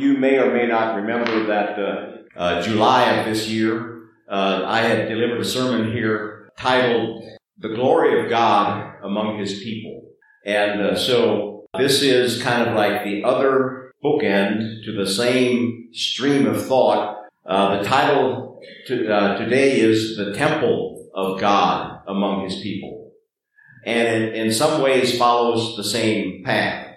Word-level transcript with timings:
you 0.00 0.16
may 0.16 0.38
or 0.38 0.52
may 0.52 0.66
not 0.66 0.96
remember 0.96 1.46
that 1.46 1.78
uh, 1.78 2.38
uh, 2.38 2.62
July 2.62 3.10
of 3.12 3.26
this 3.26 3.48
year, 3.48 4.08
uh, 4.28 4.62
I 4.66 4.80
had 4.80 5.08
delivered 5.08 5.40
a 5.40 5.44
sermon 5.44 5.92
here 5.92 6.50
titled 6.58 7.22
"The 7.58 7.68
Glory 7.68 8.22
of 8.22 8.30
God 8.30 8.94
Among 9.02 9.38
His 9.38 9.60
People," 9.60 10.08
and 10.46 10.80
uh, 10.80 10.96
so 10.96 11.66
this 11.76 12.02
is 12.02 12.42
kind 12.42 12.68
of 12.68 12.74
like 12.74 13.04
the 13.04 13.24
other 13.24 13.92
bookend 14.02 14.84
to 14.84 14.92
the 14.96 15.06
same 15.06 15.88
stream 15.92 16.46
of 16.46 16.66
thought. 16.66 17.18
The 17.44 17.82
title 17.84 18.60
to, 18.86 18.96
today 19.38 19.80
is 19.80 20.16
"The 20.16 20.32
Temple 20.34 21.10
of 21.14 21.40
God 21.40 22.00
Among 22.06 22.44
His 22.44 22.60
People," 22.60 23.12
and 23.84 24.34
in 24.34 24.52
some 24.52 24.80
ways 24.80 25.18
follows 25.18 25.76
the 25.76 25.84
same 25.84 26.42
path. 26.44 26.89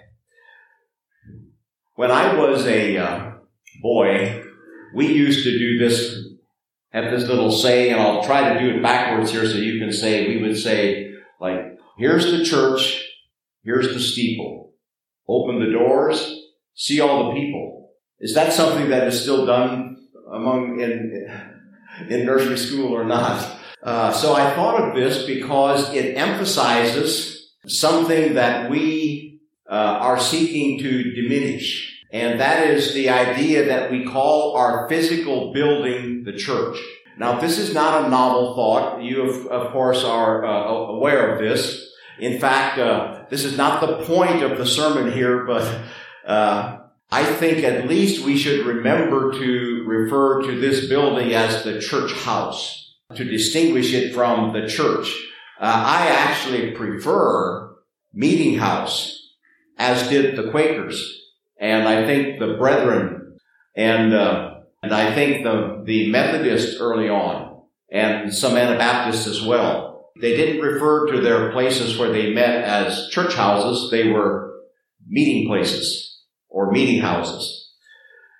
When 1.96 2.10
I 2.10 2.34
was 2.34 2.66
a 2.66 2.96
uh, 2.96 3.32
boy, 3.80 4.42
we 4.96 5.06
used 5.06 5.44
to 5.44 5.58
do 5.58 5.78
this, 5.78 6.26
have 6.90 7.12
this 7.12 7.28
little 7.28 7.52
saying, 7.52 7.92
and 7.92 8.00
I'll 8.00 8.24
try 8.24 8.52
to 8.52 8.58
do 8.58 8.76
it 8.76 8.82
backwards 8.82 9.30
here 9.30 9.46
so 9.46 9.58
you 9.58 9.78
can 9.78 9.92
say, 9.92 10.26
we 10.26 10.42
would 10.42 10.58
say, 10.58 11.12
like, 11.40 11.78
here's 11.96 12.32
the 12.32 12.44
church, 12.44 13.00
here's 13.62 13.94
the 13.94 14.00
steeple. 14.00 14.72
Open 15.28 15.60
the 15.60 15.70
doors, 15.70 16.36
see 16.74 17.00
all 17.00 17.28
the 17.28 17.40
people. 17.40 17.92
Is 18.18 18.34
that 18.34 18.52
something 18.52 18.90
that 18.90 19.06
is 19.06 19.22
still 19.22 19.46
done 19.46 20.08
among, 20.32 20.80
in, 20.80 21.28
in 22.08 22.26
nursery 22.26 22.58
school 22.58 22.92
or 22.92 23.04
not? 23.04 23.56
Uh, 23.84 24.10
so 24.10 24.34
I 24.34 24.52
thought 24.56 24.80
of 24.80 24.96
this 24.96 25.26
because 25.26 25.94
it 25.94 26.16
emphasizes 26.16 27.52
something 27.68 28.34
that 28.34 28.68
we 28.68 29.24
uh, 29.68 29.98
are 30.00 30.18
seeking 30.18 30.78
to 30.80 31.12
diminish. 31.14 31.93
And 32.14 32.38
that 32.38 32.70
is 32.70 32.94
the 32.94 33.08
idea 33.10 33.64
that 33.66 33.90
we 33.90 34.04
call 34.04 34.56
our 34.56 34.88
physical 34.88 35.52
building 35.52 36.22
the 36.22 36.32
church. 36.32 36.78
Now, 37.18 37.40
this 37.40 37.58
is 37.58 37.74
not 37.74 38.04
a 38.04 38.08
novel 38.08 38.54
thought. 38.54 39.02
You, 39.02 39.22
of, 39.22 39.46
of 39.48 39.72
course, 39.72 40.04
are 40.04 40.44
uh, 40.44 40.68
aware 40.94 41.32
of 41.34 41.40
this. 41.40 41.90
In 42.20 42.38
fact, 42.38 42.78
uh, 42.78 43.24
this 43.30 43.44
is 43.44 43.56
not 43.56 43.80
the 43.80 44.04
point 44.04 44.44
of 44.44 44.58
the 44.58 44.64
sermon 44.64 45.12
here, 45.12 45.44
but 45.44 45.80
uh, 46.24 46.78
I 47.10 47.24
think 47.24 47.64
at 47.64 47.88
least 47.88 48.24
we 48.24 48.38
should 48.38 48.64
remember 48.64 49.32
to 49.32 49.84
refer 49.84 50.42
to 50.42 50.60
this 50.60 50.88
building 50.88 51.34
as 51.34 51.64
the 51.64 51.80
church 51.80 52.12
house 52.12 52.94
to 53.16 53.24
distinguish 53.24 53.92
it 53.92 54.14
from 54.14 54.52
the 54.52 54.68
church. 54.68 55.12
Uh, 55.60 55.82
I 55.84 56.06
actually 56.10 56.70
prefer 56.70 57.74
meeting 58.12 58.56
house 58.56 59.20
as 59.78 60.08
did 60.08 60.36
the 60.36 60.52
Quakers, 60.52 61.13
and 61.64 61.88
I 61.88 62.04
think 62.04 62.38
the 62.38 62.56
Brethren, 62.58 63.38
and 63.74 64.12
uh, 64.12 64.56
and 64.82 64.92
I 64.92 65.14
think 65.14 65.44
the 65.44 65.82
the 65.86 66.10
Methodists 66.10 66.78
early 66.78 67.08
on, 67.08 67.62
and 67.90 68.34
some 68.34 68.58
Anabaptists 68.58 69.26
as 69.26 69.42
well. 69.42 70.10
They 70.20 70.36
didn't 70.36 70.60
refer 70.60 71.10
to 71.10 71.22
their 71.22 71.50
places 71.52 71.98
where 71.98 72.12
they 72.12 72.34
met 72.34 72.62
as 72.64 73.08
church 73.08 73.34
houses; 73.34 73.90
they 73.90 74.08
were 74.10 74.60
meeting 75.08 75.48
places 75.48 76.20
or 76.50 76.70
meeting 76.70 77.00
houses. 77.00 77.72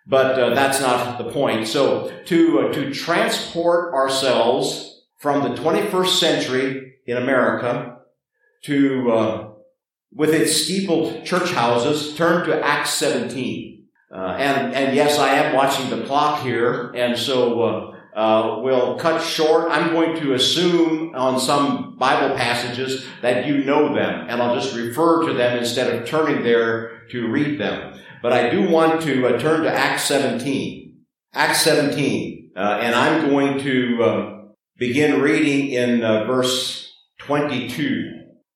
But 0.06 0.38
uh, 0.38 0.54
that's 0.54 0.80
not 0.80 1.16
the 1.16 1.30
point. 1.30 1.66
So 1.66 2.12
to 2.26 2.60
uh, 2.60 2.72
to 2.74 2.92
transport 2.92 3.94
ourselves 3.94 5.00
from 5.18 5.42
the 5.42 5.58
21st 5.58 6.18
century 6.20 6.96
in 7.06 7.16
America 7.16 8.00
to 8.64 9.12
uh, 9.12 9.43
with 10.14 10.30
its 10.30 10.52
steepled 10.52 11.24
church 11.24 11.50
houses, 11.50 12.14
turn 12.16 12.46
to 12.46 12.64
Acts 12.64 12.94
17. 12.94 13.86
Uh, 14.14 14.36
and, 14.38 14.74
and 14.74 14.96
yes, 14.96 15.18
I 15.18 15.34
am 15.34 15.54
watching 15.54 15.90
the 15.90 16.06
clock 16.06 16.42
here, 16.42 16.92
and 16.94 17.18
so 17.18 17.62
uh, 17.62 17.94
uh, 18.16 18.60
we'll 18.60 18.96
cut 18.96 19.20
short. 19.20 19.72
I'm 19.72 19.92
going 19.92 20.16
to 20.20 20.34
assume 20.34 21.16
on 21.16 21.40
some 21.40 21.96
Bible 21.98 22.36
passages 22.36 23.04
that 23.22 23.46
you 23.46 23.64
know 23.64 23.92
them, 23.92 24.26
and 24.28 24.40
I'll 24.40 24.54
just 24.54 24.76
refer 24.76 25.26
to 25.26 25.34
them 25.34 25.58
instead 25.58 25.92
of 25.92 26.06
turning 26.06 26.44
there 26.44 27.08
to 27.10 27.26
read 27.26 27.58
them. 27.58 28.00
But 28.22 28.32
I 28.32 28.50
do 28.50 28.68
want 28.70 29.02
to 29.02 29.26
uh, 29.26 29.38
turn 29.40 29.64
to 29.64 29.72
Acts 29.72 30.04
17. 30.04 30.96
Acts 31.32 31.62
17. 31.62 32.52
Uh, 32.56 32.78
and 32.80 32.94
I'm 32.94 33.28
going 33.30 33.58
to 33.58 34.02
uh, 34.02 34.42
begin 34.78 35.20
reading 35.20 35.70
in 35.70 36.00
verse 36.00 36.92
22. 37.18 38.13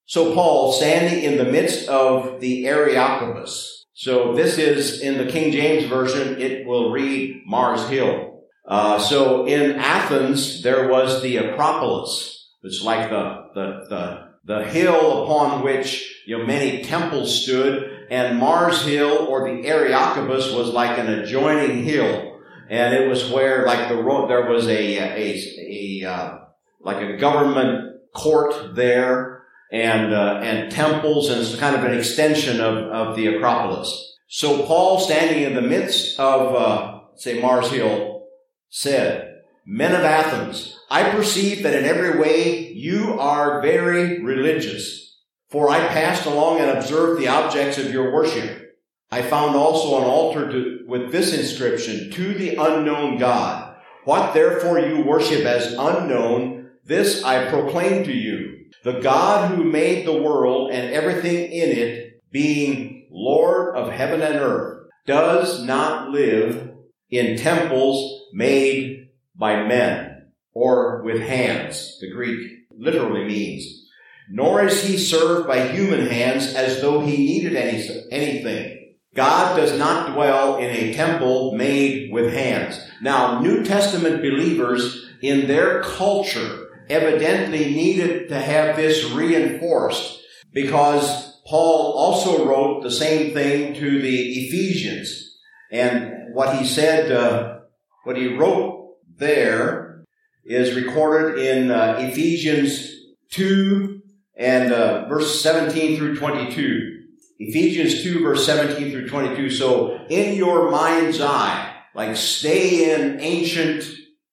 So 0.09 0.33
Paul, 0.33 0.73
standing 0.73 1.23
in 1.23 1.37
the 1.37 1.45
midst 1.45 1.87
of 1.87 2.41
the 2.41 2.67
Areopagus. 2.67 3.85
So 3.93 4.35
this 4.35 4.57
is 4.57 5.03
in 5.03 5.19
the 5.19 5.31
King 5.31 5.53
James 5.53 5.85
Version, 5.85 6.41
it 6.41 6.67
will 6.67 6.91
read 6.91 7.43
Mars 7.45 7.87
Hill. 7.91 8.41
Uh, 8.67 8.99
so 8.99 9.47
in 9.47 9.73
Athens, 9.73 10.63
there 10.63 10.89
was 10.89 11.21
the 11.21 11.37
Acropolis. 11.37 12.55
It's 12.63 12.83
like 12.83 13.11
the, 13.11 13.49
the, 13.55 13.87
the, 13.91 14.29
the 14.47 14.65
hill 14.65 15.25
upon 15.25 15.63
which, 15.63 16.23
you 16.27 16.39
know, 16.39 16.47
many 16.47 16.83
temples 16.83 17.43
stood. 17.43 18.07
And 18.11 18.39
Mars 18.39 18.87
Hill 18.87 19.27
or 19.29 19.47
the 19.47 19.69
Areopagus 19.69 20.55
was 20.55 20.71
like 20.71 20.99
an 20.99 21.11
adjoining 21.11 21.85
hill. 21.85 22.41
And 22.71 22.95
it 22.95 23.11
was 23.11 23.31
where, 23.31 23.67
like 23.67 23.91
the 23.91 24.03
road, 24.03 24.31
there 24.31 24.49
was 24.49 24.69
a, 24.69 24.97
a, 24.97 26.03
a, 26.03 26.11
uh, 26.11 26.39
like 26.81 27.03
a 27.03 27.19
government 27.19 28.01
court 28.15 28.75
there 28.75 29.38
and 29.71 30.15
uh, 30.15 30.41
and 30.43 30.71
temples, 30.73 31.29
and 31.31 31.41
it's 31.41 31.56
kind 31.56 31.77
of 31.77 31.84
an 31.84 31.97
extension 31.97 32.61
of, 32.61 32.77
of 32.77 33.17
the 33.17 33.27
Acropolis. 33.27 34.17
So 34.29 34.65
Paul, 34.67 35.01
standing 35.01 35.43
in 35.43 35.55
the 35.55 35.62
midst 35.62 36.19
of 36.19 36.55
uh, 36.55 37.01
say 37.17 37.41
Mars 37.41 37.71
Hill, 37.71 38.27
said, 38.69 39.43
"Men 39.67 39.95
of 39.95 40.03
Athens, 40.03 40.79
I 40.91 41.11
perceive 41.11 41.62
that 41.62 41.75
in 41.75 41.84
every 41.84 42.19
way 42.19 42.73
you 42.73 43.19
are 43.19 43.61
very 43.62 44.23
religious. 44.23 45.17
For 45.51 45.71
I 45.71 45.79
passed 45.89 46.27
along 46.27 46.61
and 46.61 46.71
observed 46.71 47.19
the 47.19 47.29
objects 47.29 47.79
of 47.79 47.91
your 47.91 48.12
worship. 48.12 48.77
I 49.11 49.23
found 49.23 49.56
also 49.56 49.97
an 49.97 50.05
altar 50.05 50.53
to, 50.53 50.85
with 50.87 51.11
this 51.11 51.33
inscription, 51.33 52.11
to 52.11 52.35
the 52.35 52.56
unknown 52.56 53.17
God. 53.17 53.77
What 54.05 54.35
therefore 54.35 54.79
you 54.79 55.03
worship 55.03 55.47
as 55.47 55.73
unknown, 55.73 56.71
this 56.85 57.23
I 57.23 57.50
proclaim 57.50 58.05
to 58.05 58.12
you." 58.12 58.48
The 58.84 59.01
God 59.01 59.51
who 59.51 59.65
made 59.65 60.06
the 60.06 60.23
world 60.23 60.71
and 60.71 60.93
everything 60.93 61.51
in 61.51 61.71
it, 61.71 62.23
being 62.31 63.09
Lord 63.11 63.77
of 63.77 63.93
heaven 63.93 64.21
and 64.21 64.37
earth, 64.37 64.89
does 65.06 65.65
not 65.65 66.11
live 66.11 66.71
in 67.11 67.39
temples 67.39 68.27
made 68.33 69.09
by 69.34 69.67
men 69.67 70.31
or 70.53 71.03
with 71.03 71.21
hands. 71.21 71.99
The 72.01 72.11
Greek 72.11 72.69
literally 72.71 73.25
means. 73.25 73.87
Nor 74.31 74.65
is 74.65 74.83
he 74.83 74.99
served 74.99 75.49
by 75.49 75.69
human 75.69 76.06
hands 76.06 76.55
as 76.55 76.83
though 76.83 77.00
he 77.00 77.17
needed 77.17 77.56
any, 77.56 77.83
anything. 78.11 78.95
God 79.15 79.56
does 79.56 79.79
not 79.79 80.12
dwell 80.12 80.59
in 80.59 80.71
a 80.71 80.93
temple 80.93 81.55
made 81.55 82.12
with 82.12 82.33
hands. 82.33 82.79
Now, 83.00 83.41
New 83.41 83.65
Testament 83.65 84.21
believers 84.21 85.06
in 85.23 85.49
their 85.49 85.83
culture 85.83 86.68
evidently 86.88 87.75
needed 87.75 88.28
to 88.28 88.41
have 88.41 88.76
this 88.76 89.04
reinforced 89.10 90.21
because 90.53 91.41
Paul 91.47 91.93
also 91.93 92.47
wrote 92.47 92.82
the 92.82 92.91
same 92.91 93.32
thing 93.32 93.75
to 93.75 94.03
the 94.03 94.47
Ephesians. 94.47 95.38
And 95.71 96.34
what 96.34 96.56
he 96.56 96.66
said, 96.66 97.12
uh, 97.12 97.60
what 98.04 98.16
he 98.16 98.34
wrote 98.34 98.97
there 99.16 100.04
is 100.44 100.75
recorded 100.75 101.38
in 101.38 101.71
uh, 101.71 101.97
Ephesians 102.00 102.91
2 103.31 104.00
and 104.37 104.72
uh, 104.72 105.09
verse 105.09 105.41
17 105.43 105.99
through 105.99 106.16
22. 106.16 106.94
Ephesians 107.41 108.03
2 108.03 108.22
verse 108.22 108.44
17 108.47 108.91
through 108.91 109.09
22. 109.09 109.50
So 109.50 109.99
in 110.09 110.34
your 110.37 110.70
mind's 110.70 111.20
eye, 111.20 111.75
like 111.94 112.17
stay 112.17 112.94
in 112.94 113.20
ancient 113.20 113.84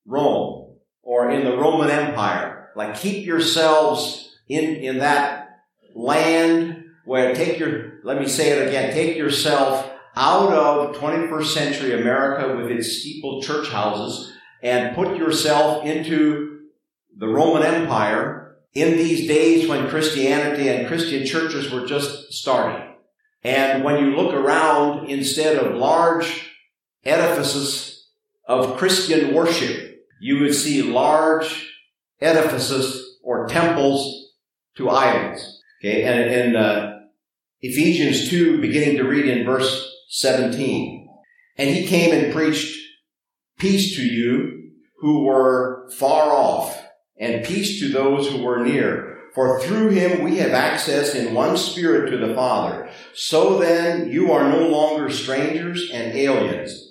Rome 0.06 0.55
or 1.25 1.31
in 1.31 1.44
the 1.44 1.57
Roman 1.57 1.89
Empire. 1.89 2.69
Like 2.75 2.95
keep 2.95 3.25
yourselves 3.25 4.38
in, 4.48 4.75
in 4.75 5.00
that 5.00 5.62
land 5.95 6.86
where 7.06 7.33
take 7.33 7.60
your, 7.60 8.00
let 8.04 8.19
me 8.19 8.27
say 8.27 8.50
it 8.50 8.68
again, 8.68 8.94
take 8.94 9.18
yourself 9.18 9.92
out 10.16 10.51
of 10.51 10.95
21st 10.95 11.45
century 11.45 12.00
America 12.00 12.56
with 12.56 12.72
its 12.72 13.00
steepled 13.00 13.44
church 13.44 13.69
houses 13.69 14.33
and 14.62 14.95
put 14.95 15.18
yourself 15.18 15.86
into 15.86 16.62
the 17.18 17.27
Roman 17.27 17.63
Empire 17.63 18.57
in 18.74 18.98
these 18.98 19.27
days 19.27 19.68
when 19.68 19.89
Christianity 19.89 20.69
and 20.69 20.88
Christian 20.88 21.25
churches 21.25 21.72
were 21.72 21.86
just 21.86 22.33
starting. 22.33 22.94
And 23.44 23.83
when 23.83 24.04
you 24.04 24.16
look 24.16 24.33
around, 24.33 25.10
instead 25.10 25.57
of 25.57 25.75
large 25.75 26.50
edifices 27.04 28.07
of 28.48 28.77
Christian 28.77 29.33
worship, 29.33 29.95
you 30.20 30.40
would 30.40 30.56
see 30.56 30.82
large 30.82 31.72
edifices 32.22 33.20
or 33.24 33.48
temples 33.48 34.34
to 34.78 34.90
idols. 34.90 35.62
Okay, 35.82 36.04
and 36.04 36.32
in 36.32 36.56
uh, 36.56 37.00
Ephesians 37.62 38.30
2, 38.30 38.62
beginning 38.62 38.98
to 38.98 39.04
read 39.04 39.26
in 39.26 39.46
verse 39.46 39.92
17. 40.10 41.10
And 41.58 41.70
he 41.70 41.88
came 41.88 42.14
and 42.14 42.34
preached 42.34 42.78
peace 43.58 43.96
to 43.96 44.04
you 44.04 44.72
who 45.00 45.24
were 45.24 45.90
far 45.98 46.32
off 46.32 46.86
and 47.18 47.46
peace 47.46 47.80
to 47.80 47.90
those 47.90 48.30
who 48.30 48.44
were 48.44 48.64
near. 48.64 49.16
For 49.34 49.60
through 49.62 49.90
him 49.90 50.24
we 50.24 50.38
have 50.38 50.52
access 50.52 51.14
in 51.14 51.34
one 51.34 51.58
spirit 51.58 52.10
to 52.12 52.18
the 52.18 52.34
Father. 52.34 52.90
So 53.14 53.60
then 53.60 54.10
you 54.10 54.32
are 54.32 54.50
no 54.50 54.68
longer 54.68 55.10
strangers 55.10 55.90
and 55.92 56.14
aliens, 56.14 56.85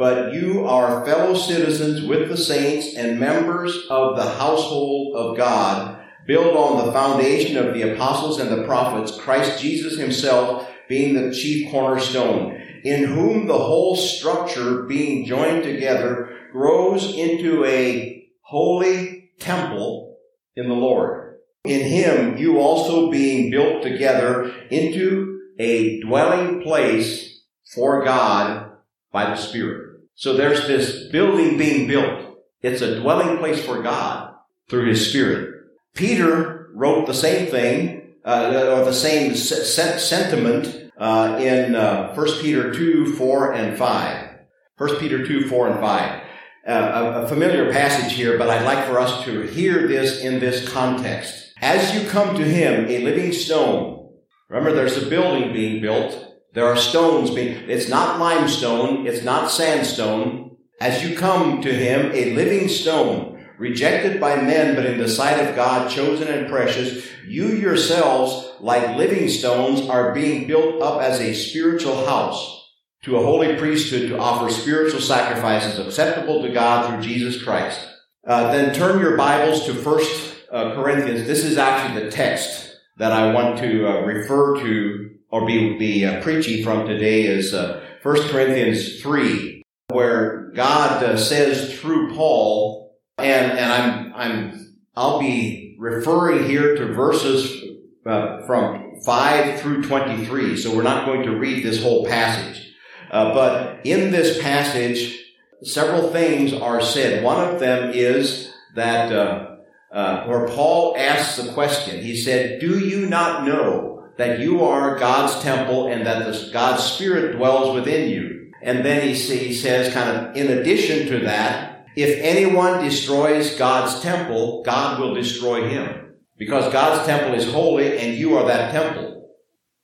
but 0.00 0.32
you 0.32 0.64
are 0.64 1.04
fellow 1.04 1.34
citizens 1.34 2.00
with 2.08 2.30
the 2.30 2.36
saints 2.38 2.96
and 2.96 3.20
members 3.20 3.86
of 3.90 4.16
the 4.16 4.30
household 4.30 5.14
of 5.14 5.36
God, 5.36 6.02
built 6.26 6.56
on 6.56 6.86
the 6.86 6.90
foundation 6.90 7.58
of 7.58 7.74
the 7.74 7.92
apostles 7.92 8.40
and 8.40 8.50
the 8.50 8.64
prophets, 8.64 9.14
Christ 9.20 9.60
Jesus 9.60 9.98
himself 9.98 10.66
being 10.88 11.12
the 11.12 11.34
chief 11.34 11.70
cornerstone, 11.70 12.58
in 12.82 13.04
whom 13.04 13.46
the 13.46 13.58
whole 13.58 13.94
structure 13.94 14.84
being 14.84 15.26
joined 15.26 15.64
together 15.64 16.30
grows 16.50 17.14
into 17.14 17.66
a 17.66 18.26
holy 18.40 19.32
temple 19.38 20.16
in 20.56 20.66
the 20.66 20.74
Lord. 20.74 21.34
In 21.64 21.82
him 21.82 22.38
you 22.38 22.58
also 22.58 23.10
being 23.10 23.50
built 23.50 23.82
together 23.82 24.50
into 24.70 25.42
a 25.58 26.00
dwelling 26.00 26.62
place 26.62 27.42
for 27.74 28.02
God 28.02 28.70
by 29.12 29.26
the 29.26 29.36
Spirit. 29.36 29.89
So 30.14 30.36
there's 30.36 30.66
this 30.66 31.08
building 31.08 31.56
being 31.56 31.88
built. 31.88 32.38
It's 32.62 32.82
a 32.82 33.00
dwelling 33.00 33.38
place 33.38 33.64
for 33.64 33.82
God 33.82 34.34
through 34.68 34.88
His 34.88 35.08
Spirit. 35.08 35.54
Peter 35.94 36.70
wrote 36.74 37.06
the 37.06 37.14
same 37.14 37.50
thing, 37.50 38.14
uh, 38.24 38.76
or 38.76 38.84
the 38.84 38.92
same 38.92 39.34
se- 39.34 39.98
sentiment 39.98 40.92
uh, 40.98 41.38
in 41.40 41.74
uh, 41.74 42.14
1 42.14 42.26
Peter 42.40 42.72
2, 42.72 43.14
4, 43.14 43.52
and 43.54 43.78
5. 43.78 44.28
1 44.76 44.96
Peter 44.96 45.26
2, 45.26 45.48
4, 45.48 45.68
and 45.68 45.80
5. 45.80 46.22
Uh, 46.66 46.72
a, 46.72 47.22
a 47.22 47.28
familiar 47.28 47.72
passage 47.72 48.12
here, 48.12 48.38
but 48.38 48.50
I'd 48.50 48.66
like 48.66 48.86
for 48.86 49.00
us 49.00 49.24
to 49.24 49.42
hear 49.42 49.88
this 49.88 50.20
in 50.20 50.38
this 50.38 50.68
context. 50.68 51.54
As 51.60 51.94
you 51.94 52.08
come 52.08 52.36
to 52.36 52.44
him, 52.44 52.86
a 52.88 53.02
living 53.02 53.32
stone, 53.32 54.10
remember 54.48 54.72
there's 54.72 55.02
a 55.02 55.08
building 55.08 55.52
being 55.52 55.80
built. 55.80 56.29
There 56.52 56.66
are 56.66 56.76
stones 56.76 57.30
being, 57.30 57.70
it's 57.70 57.88
not 57.88 58.18
limestone, 58.18 59.06
it's 59.06 59.24
not 59.24 59.50
sandstone. 59.50 60.56
As 60.80 61.04
you 61.04 61.16
come 61.16 61.62
to 61.62 61.72
him, 61.72 62.10
a 62.12 62.34
living 62.34 62.68
stone, 62.68 63.46
rejected 63.58 64.20
by 64.20 64.36
men, 64.36 64.74
but 64.74 64.86
in 64.86 64.98
the 64.98 65.08
sight 65.08 65.38
of 65.46 65.54
God, 65.54 65.90
chosen 65.90 66.26
and 66.26 66.48
precious, 66.48 67.06
you 67.26 67.48
yourselves, 67.48 68.56
like 68.60 68.96
living 68.96 69.28
stones, 69.28 69.88
are 69.88 70.12
being 70.12 70.48
built 70.48 70.82
up 70.82 71.00
as 71.00 71.20
a 71.20 71.34
spiritual 71.34 72.04
house 72.06 72.68
to 73.02 73.16
a 73.16 73.22
holy 73.22 73.56
priesthood 73.56 74.08
to 74.08 74.18
offer 74.18 74.52
spiritual 74.52 75.00
sacrifices 75.00 75.78
acceptable 75.78 76.42
to 76.42 76.52
God 76.52 76.88
through 76.88 77.02
Jesus 77.02 77.42
Christ. 77.42 77.86
Uh, 78.26 78.50
then 78.52 78.74
turn 78.74 79.00
your 79.00 79.16
Bibles 79.16 79.64
to 79.66 79.74
First 79.74 80.36
uh, 80.50 80.74
Corinthians, 80.74 81.26
this 81.26 81.44
is 81.44 81.56
actually 81.56 82.02
the 82.02 82.10
text 82.10 82.76
that 82.98 83.12
I 83.12 83.32
want 83.32 83.58
to 83.58 83.88
uh, 83.88 84.00
refer 84.00 84.60
to 84.62 85.09
or 85.30 85.46
be, 85.46 85.78
be 85.78 86.04
uh, 86.04 86.22
preaching 86.22 86.64
from 86.64 86.86
today 86.86 87.22
is 87.22 87.54
uh, 87.54 87.84
1 88.02 88.28
Corinthians 88.28 89.00
3, 89.00 89.62
where 89.88 90.50
God 90.54 91.02
uh, 91.02 91.16
says 91.16 91.78
through 91.78 92.14
Paul, 92.14 92.98
and, 93.18 93.52
and 93.52 93.72
I'm, 93.72 94.12
I'm, 94.14 94.76
I'll 94.96 95.20
be 95.20 95.76
referring 95.78 96.48
here 96.48 96.76
to 96.76 96.92
verses 96.92 97.64
uh, 98.06 98.44
from 98.46 99.00
5 99.04 99.60
through 99.60 99.82
23, 99.84 100.56
so 100.56 100.74
we're 100.74 100.82
not 100.82 101.06
going 101.06 101.22
to 101.22 101.36
read 101.36 101.64
this 101.64 101.82
whole 101.82 102.06
passage. 102.06 102.74
Uh, 103.10 103.34
but 103.34 103.84
in 103.84 104.10
this 104.10 104.40
passage, 104.42 105.18
several 105.62 106.10
things 106.10 106.52
are 106.52 106.80
said. 106.80 107.24
One 107.24 107.48
of 107.48 107.60
them 107.60 107.92
is 107.92 108.52
that 108.74 109.12
uh, 109.12 109.56
uh, 109.92 110.24
where 110.26 110.48
Paul 110.48 110.96
asks 110.96 111.36
the 111.36 111.52
question. 111.52 112.02
He 112.02 112.16
said, 112.16 112.60
Do 112.60 112.78
you 112.78 113.06
not 113.06 113.44
know 113.44 113.89
that 114.16 114.40
you 114.40 114.64
are 114.64 114.98
God's 114.98 115.42
temple 115.42 115.88
and 115.88 116.06
that 116.06 116.24
the, 116.24 116.50
God's 116.52 116.82
Spirit 116.82 117.36
dwells 117.36 117.74
within 117.74 118.10
you? 118.10 118.52
And 118.62 118.84
then 118.84 119.06
he, 119.06 119.14
he 119.14 119.54
says, 119.54 119.92
kind 119.92 120.10
of, 120.10 120.36
in 120.36 120.58
addition 120.58 121.06
to 121.08 121.20
that, 121.20 121.86
if 121.96 122.18
anyone 122.20 122.84
destroys 122.84 123.56
God's 123.56 124.00
temple, 124.00 124.62
God 124.64 125.00
will 125.00 125.14
destroy 125.14 125.68
him. 125.68 126.14
Because 126.36 126.72
God's 126.72 127.06
temple 127.06 127.34
is 127.34 127.50
holy 127.50 127.98
and 127.98 128.16
you 128.16 128.36
are 128.36 128.46
that 128.46 128.72
temple. 128.72 129.28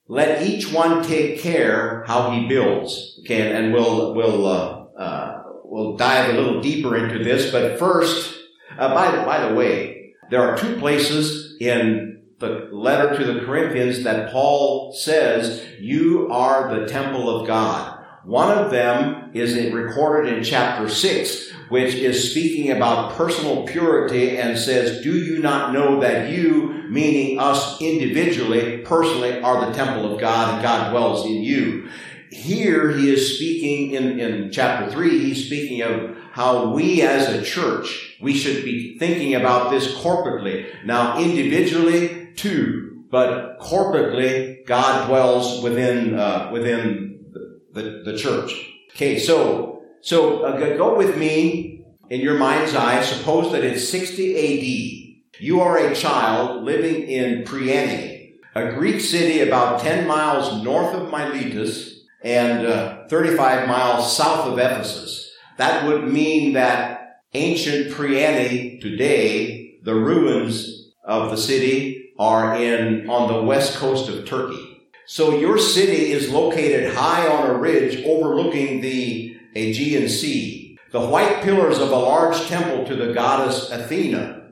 Let 0.07 0.41
each 0.47 0.71
one 0.71 1.03
take 1.03 1.39
care 1.39 2.03
how 2.07 2.31
he 2.31 2.47
builds. 2.47 3.19
Okay, 3.21 3.51
and 3.51 3.73
we'll, 3.73 4.15
we'll, 4.15 4.45
uh, 4.45 4.85
uh, 4.97 5.43
we'll 5.65 5.97
dive 5.97 6.33
a 6.33 6.37
little 6.37 6.61
deeper 6.61 6.95
into 6.95 7.23
this, 7.23 7.51
but 7.51 7.77
first, 7.77 8.33
uh, 8.77 8.93
by, 8.93 9.11
the, 9.11 9.23
by 9.23 9.47
the 9.47 9.53
way, 9.53 10.13
there 10.29 10.41
are 10.41 10.57
two 10.57 10.77
places 10.77 11.57
in 11.59 12.06
the 12.39 12.69
letter 12.71 13.17
to 13.17 13.33
the 13.33 13.45
Corinthians 13.45 14.03
that 14.03 14.31
Paul 14.31 14.93
says, 14.93 15.65
you 15.79 16.31
are 16.31 16.79
the 16.79 16.85
temple 16.85 17.29
of 17.29 17.47
God. 17.47 17.97
One 18.25 18.55
of 18.55 18.71
them 18.71 19.31
is 19.33 19.55
recorded 19.73 20.33
in 20.33 20.43
chapter 20.43 20.89
6, 20.89 21.51
which 21.69 21.95
is 21.95 22.31
speaking 22.31 22.71
about 22.71 23.13
personal 23.13 23.65
purity 23.65 24.37
and 24.37 24.57
says, 24.57 25.01
do 25.01 25.17
you 25.17 25.39
not 25.39 25.73
know 25.73 25.99
that 26.01 26.29
you, 26.29 26.85
meaning 26.89 27.39
us 27.39 27.81
individually, 27.81 28.79
personally, 28.79 29.41
are 29.41 29.65
the 29.65 29.73
temple 29.73 30.13
of 30.13 30.19
God 30.19 30.53
and 30.53 30.61
God 30.61 30.91
dwells 30.91 31.25
in 31.25 31.41
you? 31.41 31.89
Here 32.29 32.91
he 32.91 33.09
is 33.09 33.35
speaking 33.35 33.91
in, 33.91 34.19
in 34.19 34.51
chapter 34.51 34.91
3, 34.91 35.19
he's 35.19 35.45
speaking 35.45 35.81
of 35.81 36.17
how 36.33 36.69
we 36.73 37.01
as 37.01 37.29
a 37.29 37.41
church, 37.41 38.06
we 38.21 38.33
should 38.33 38.63
be 38.63 38.97
thinking 38.97 39.35
about 39.35 39.71
this 39.71 39.93
corporately. 39.95 40.67
Now, 40.85 41.19
individually, 41.19 42.33
too, 42.35 43.03
but 43.09 43.59
corporately, 43.59 44.65
God 44.65 45.07
dwells 45.07 45.63
within, 45.63 46.17
uh, 46.17 46.49
within 46.51 47.25
the, 47.73 48.01
the, 48.05 48.17
church. 48.17 48.53
Okay, 48.95 49.19
so, 49.19 49.83
so 50.01 50.43
uh, 50.43 50.77
go 50.77 50.97
with 50.97 51.17
me 51.17 51.85
in 52.09 52.21
your 52.21 52.37
mind's 52.37 52.75
eye. 52.75 53.01
Suppose 53.03 53.51
that 53.51 53.63
it's 53.63 53.87
60 53.87 54.35
AD. 54.35 55.41
You 55.41 55.61
are 55.61 55.77
a 55.77 55.95
child 55.95 56.63
living 56.63 57.03
in 57.03 57.43
Priene, 57.43 58.33
a 58.55 58.71
Greek 58.71 58.99
city 58.99 59.41
about 59.41 59.81
10 59.81 60.07
miles 60.07 60.63
north 60.63 60.95
of 60.95 61.11
Miletus 61.11 62.01
and 62.23 62.65
uh, 62.65 63.07
35 63.07 63.67
miles 63.67 64.15
south 64.17 64.47
of 64.47 64.57
Ephesus. 64.57 65.31
That 65.57 65.85
would 65.85 66.11
mean 66.11 66.53
that 66.53 66.96
ancient 67.37 67.93
Priene 67.93 68.81
today, 68.81 69.79
the 69.83 69.95
ruins 69.95 70.91
of 71.03 71.29
the 71.29 71.37
city 71.37 72.11
are 72.19 72.55
in, 72.55 73.09
on 73.09 73.31
the 73.31 73.43
west 73.43 73.77
coast 73.77 74.09
of 74.09 74.25
Turkey. 74.25 74.89
So 75.05 75.39
your 75.39 75.57
city 75.57 76.11
is 76.11 76.29
located 76.31 76.93
high 76.93 77.27
on 77.27 77.49
a 77.49 77.57
ridge 77.57 78.03
overlooking 78.05 78.81
the 78.81 79.37
Aegean 79.55 80.09
Sea. 80.09 80.77
The 80.91 81.05
white 81.05 81.43
pillars 81.43 81.77
of 81.79 81.91
a 81.91 81.95
large 81.95 82.47
temple 82.47 82.85
to 82.85 82.95
the 82.95 83.13
goddess 83.13 83.69
Athena 83.69 84.51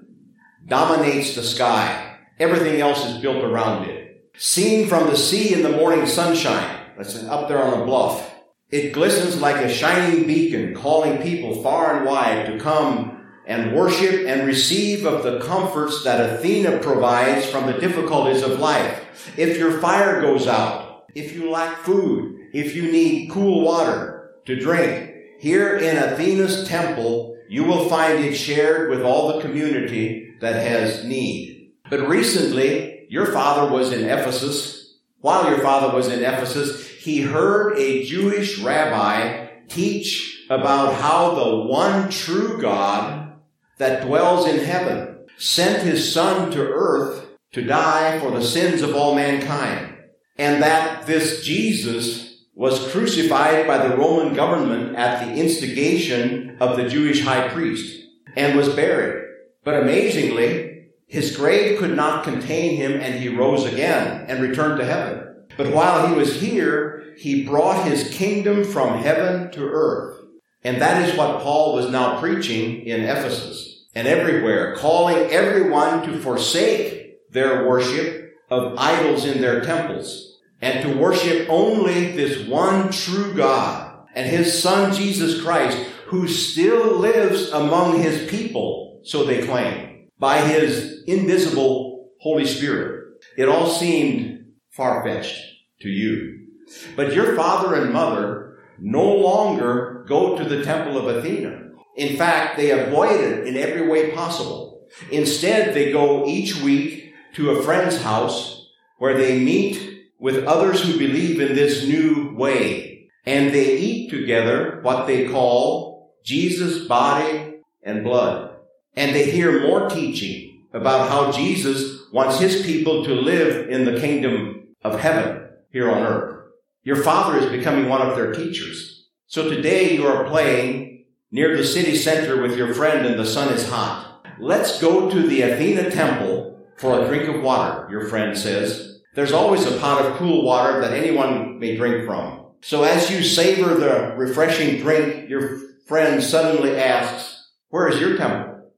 dominates 0.65 1.36
the 1.36 1.44
sky. 1.44 2.18
Everything 2.39 2.82
else 2.82 3.06
is 3.06 3.18
built 3.18 3.44
around 3.44 3.89
it. 3.89 4.30
Seen 4.38 4.88
from 4.88 5.08
the 5.08 5.18
sea 5.18 5.54
in 5.54 5.63
the 5.63 5.72
morning 5.72 6.06
sunshine, 6.06 6.77
that's 6.98 7.22
up 7.24 7.48
there 7.48 7.63
on 7.63 7.82
a 7.82 7.86
bluff, 7.86 8.35
it 8.72 8.93
glistens 8.93 9.39
like 9.39 9.57
a 9.57 9.69
shining 9.69 10.25
beacon, 10.25 10.74
calling 10.74 11.22
people 11.22 11.62
far 11.62 11.98
and 11.98 12.05
wide 12.05 12.45
to 12.48 12.60
come 12.60 13.25
and 13.45 13.75
worship 13.75 14.27
and 14.27 14.48
receive 14.48 15.05
of 15.05 15.24
the 15.24 15.39
comforts 15.39 16.03
that 16.03 16.34
Athena 16.34 16.79
provides 16.79 17.45
from 17.45 17.67
the 17.67 17.79
difficulties 17.79 18.41
of 18.41 18.60
life. 18.60 19.03
If 19.38 19.57
your 19.57 19.79
fire 19.79 20.22
goes 20.22 20.48
out, 20.48 21.05
if 21.13 21.36
you 21.36 21.51
lack 21.51 21.77
food, 21.79 22.50
if 22.53 22.75
you 22.75 22.91
need 22.91 23.29
cool 23.29 23.62
water 23.62 24.31
to 24.45 24.60
drink, 24.60 25.13
here 25.39 25.77
in 25.77 25.98
Athena's 25.98 26.67
temple, 26.67 27.38
you 27.48 27.63
will 27.63 27.88
find 27.88 28.24
it 28.24 28.34
shared 28.34 28.89
with 28.89 29.03
all 29.03 29.34
the 29.34 29.41
community 29.41 30.34
that 30.41 30.55
has 30.55 31.03
need. 31.05 31.74
But 31.89 32.07
recently, 32.07 33.05
your 33.10 33.27
father 33.27 33.72
was 33.72 33.91
in 33.91 34.05
Ephesus. 34.05 34.98
While 35.19 35.50
your 35.50 35.60
father 35.60 35.95
was 35.95 36.07
in 36.07 36.24
Ephesus, 36.24 36.94
he 37.05 37.21
heard 37.21 37.77
a 37.77 38.03
Jewish 38.03 38.57
rabbi 38.57 39.47
teach 39.67 40.43
about 40.50 40.95
how 40.95 41.35
the 41.35 41.67
one 41.67 42.09
true 42.09 42.59
God 42.59 43.33
that 43.77 44.03
dwells 44.07 44.47
in 44.47 44.57
heaven 44.65 45.19
sent 45.38 45.83
his 45.83 46.12
son 46.12 46.50
to 46.50 46.59
earth 46.59 47.27
to 47.51 47.62
die 47.62 48.19
for 48.19 48.31
the 48.31 48.43
sins 48.43 48.81
of 48.81 48.95
all 48.95 49.13
mankind. 49.13 49.95
And 50.38 50.63
that 50.63 51.05
this 51.05 51.45
Jesus 51.45 52.43
was 52.55 52.91
crucified 52.91 53.67
by 53.67 53.88
the 53.88 53.95
Roman 53.95 54.33
government 54.33 54.95
at 54.95 55.24
the 55.24 55.35
instigation 55.35 56.57
of 56.59 56.75
the 56.75 56.89
Jewish 56.89 57.24
high 57.24 57.50
priest 57.50 58.03
and 58.35 58.57
was 58.57 58.75
buried. 58.75 59.25
But 59.63 59.79
amazingly, 59.79 60.88
his 61.05 61.38
grave 61.38 61.77
could 61.77 61.95
not 61.95 62.24
contain 62.24 62.77
him 62.77 62.93
and 62.93 63.13
he 63.13 63.29
rose 63.29 63.63
again 63.63 64.25
and 64.27 64.41
returned 64.41 64.79
to 64.79 64.85
heaven. 64.85 65.25
But 65.57 65.74
while 65.74 66.07
he 66.07 66.15
was 66.15 66.41
here, 66.41 67.13
he 67.17 67.45
brought 67.45 67.88
his 67.88 68.09
kingdom 68.09 68.63
from 68.63 69.00
heaven 69.00 69.51
to 69.51 69.63
earth. 69.63 70.21
And 70.63 70.81
that 70.81 71.07
is 71.07 71.17
what 71.17 71.41
Paul 71.41 71.75
was 71.75 71.89
now 71.89 72.19
preaching 72.19 72.81
in 72.81 73.03
Ephesus 73.03 73.88
and 73.93 74.07
everywhere, 74.07 74.75
calling 74.75 75.31
everyone 75.31 76.03
to 76.03 76.19
forsake 76.19 77.31
their 77.31 77.67
worship 77.67 78.33
of 78.50 78.77
idols 78.77 79.25
in 79.25 79.41
their 79.41 79.62
temples 79.62 80.39
and 80.62 80.81
to 80.83 80.97
worship 80.97 81.47
only 81.50 82.12
this 82.12 82.47
one 82.47 82.91
true 82.91 83.33
God 83.33 84.07
and 84.15 84.29
his 84.29 84.62
son 84.62 84.93
Jesus 84.93 85.41
Christ, 85.41 85.77
who 86.07 86.27
still 86.27 86.97
lives 86.97 87.50
among 87.51 88.01
his 88.01 88.29
people, 88.29 89.01
so 89.03 89.24
they 89.24 89.45
claim, 89.45 90.07
by 90.17 90.41
his 90.41 91.03
invisible 91.05 92.09
Holy 92.21 92.45
Spirit. 92.45 93.21
It 93.38 93.50
all 93.50 93.67
seemed 93.67 94.35
far-fetched 94.75 95.41
to 95.82 95.89
you. 95.89 96.48
But 96.96 97.13
your 97.13 97.36
father 97.36 97.75
and 97.75 97.94
mother 97.94 98.58
no 98.79 99.15
longer 99.15 100.05
go 100.08 100.38
to 100.38 100.44
the 100.44 100.63
temple 100.63 100.98
of 100.98 101.17
Athena. 101.17 101.70
In 101.96 102.17
fact, 102.17 102.58
they 102.58 102.72
avoid 102.72 103.20
it 103.22 103.48
in 103.48 103.55
every 103.55 103.88
way 103.88 104.12
possible. 104.12 104.88
Instead, 105.12 105.74
they 105.74 105.91
go 105.91 106.25
each 106.25 106.62
week 106.62 107.13
to 107.36 107.51
a 107.51 107.63
friend's 107.63 108.01
house 108.01 108.70
where 108.98 109.17
they 109.17 109.39
meet 109.39 110.03
with 110.20 110.46
others 110.46 110.82
who 110.82 110.98
believe 110.98 111.39
in 111.39 111.55
this 111.55 111.88
new 111.88 112.34
way. 112.36 113.10
And 113.25 113.53
they 113.53 113.77
eat 113.77 114.10
together 114.10 114.79
what 114.82 115.08
they 115.08 115.29
call 115.29 116.13
Jesus' 116.24 116.88
body 116.88 117.62
and 117.84 118.03
blood. 118.03 118.58
And 118.96 119.15
they 119.15 119.32
hear 119.32 119.62
more 119.62 119.89
teaching 119.89 120.63
about 120.74 121.10
how 121.10 121.32
Jesus 121.32 122.01
wants 122.12 122.39
his 122.39 122.65
people 122.65 123.03
to 123.05 123.13
live 123.13 123.70
in 123.70 123.86
the 123.86 124.00
kingdom 124.00 124.64
of 124.86 125.00
heaven 125.00 125.50
here 125.72 125.89
on 125.89 126.04
earth. 126.04 126.46
Your 126.84 126.98
father 126.98 127.39
is 127.39 127.51
becoming 127.51 127.89
one 127.89 128.01
of 128.01 128.15
their 128.15 128.32
teachers. 128.32 129.10
So 129.25 129.50
today 129.50 129.96
you 129.96 130.06
are 130.06 130.25
playing 130.25 131.06
near 131.32 131.58
the 131.58 131.65
city 131.65 131.96
center 131.96 132.42
with 132.42 132.56
your 132.56 132.74
friend 132.75 133.06
and 133.06 133.20
the 133.20 133.25
sun 133.25 133.51
is 133.51 133.68
hot. 133.68 134.24
Let's 134.39 134.80
go 134.80 135.10
to 135.10 135.27
the 135.27 135.42
Athena 135.42 135.89
temple 135.89 136.63
for 136.77 137.00
a 137.01 137.08
drink 137.08 137.27
of 137.27 137.42
water, 137.42 137.88
your 137.89 138.08
friend 138.08 138.38
says. 138.38 139.01
There's 139.15 139.32
always 139.32 139.65
a 139.65 139.80
pot 139.80 140.06
of 140.06 140.18
cool 140.18 140.44
water 140.44 140.80
that 140.82 140.94
anyone 140.94 141.58
may 141.58 141.75
drink 141.75 142.06
from. 142.06 142.51
So 142.62 142.84
as 142.84 143.10
you 143.10 143.24
savor 143.24 143.74
the 143.74 144.13
refreshing 144.15 144.82
drink, 144.82 145.30
your 145.30 145.60
friend 145.88 146.22
suddenly 146.22 146.77
asks, 146.77 147.50
where 147.70 147.88
is 147.88 148.00
your 148.00 148.18
temple? 148.18 148.72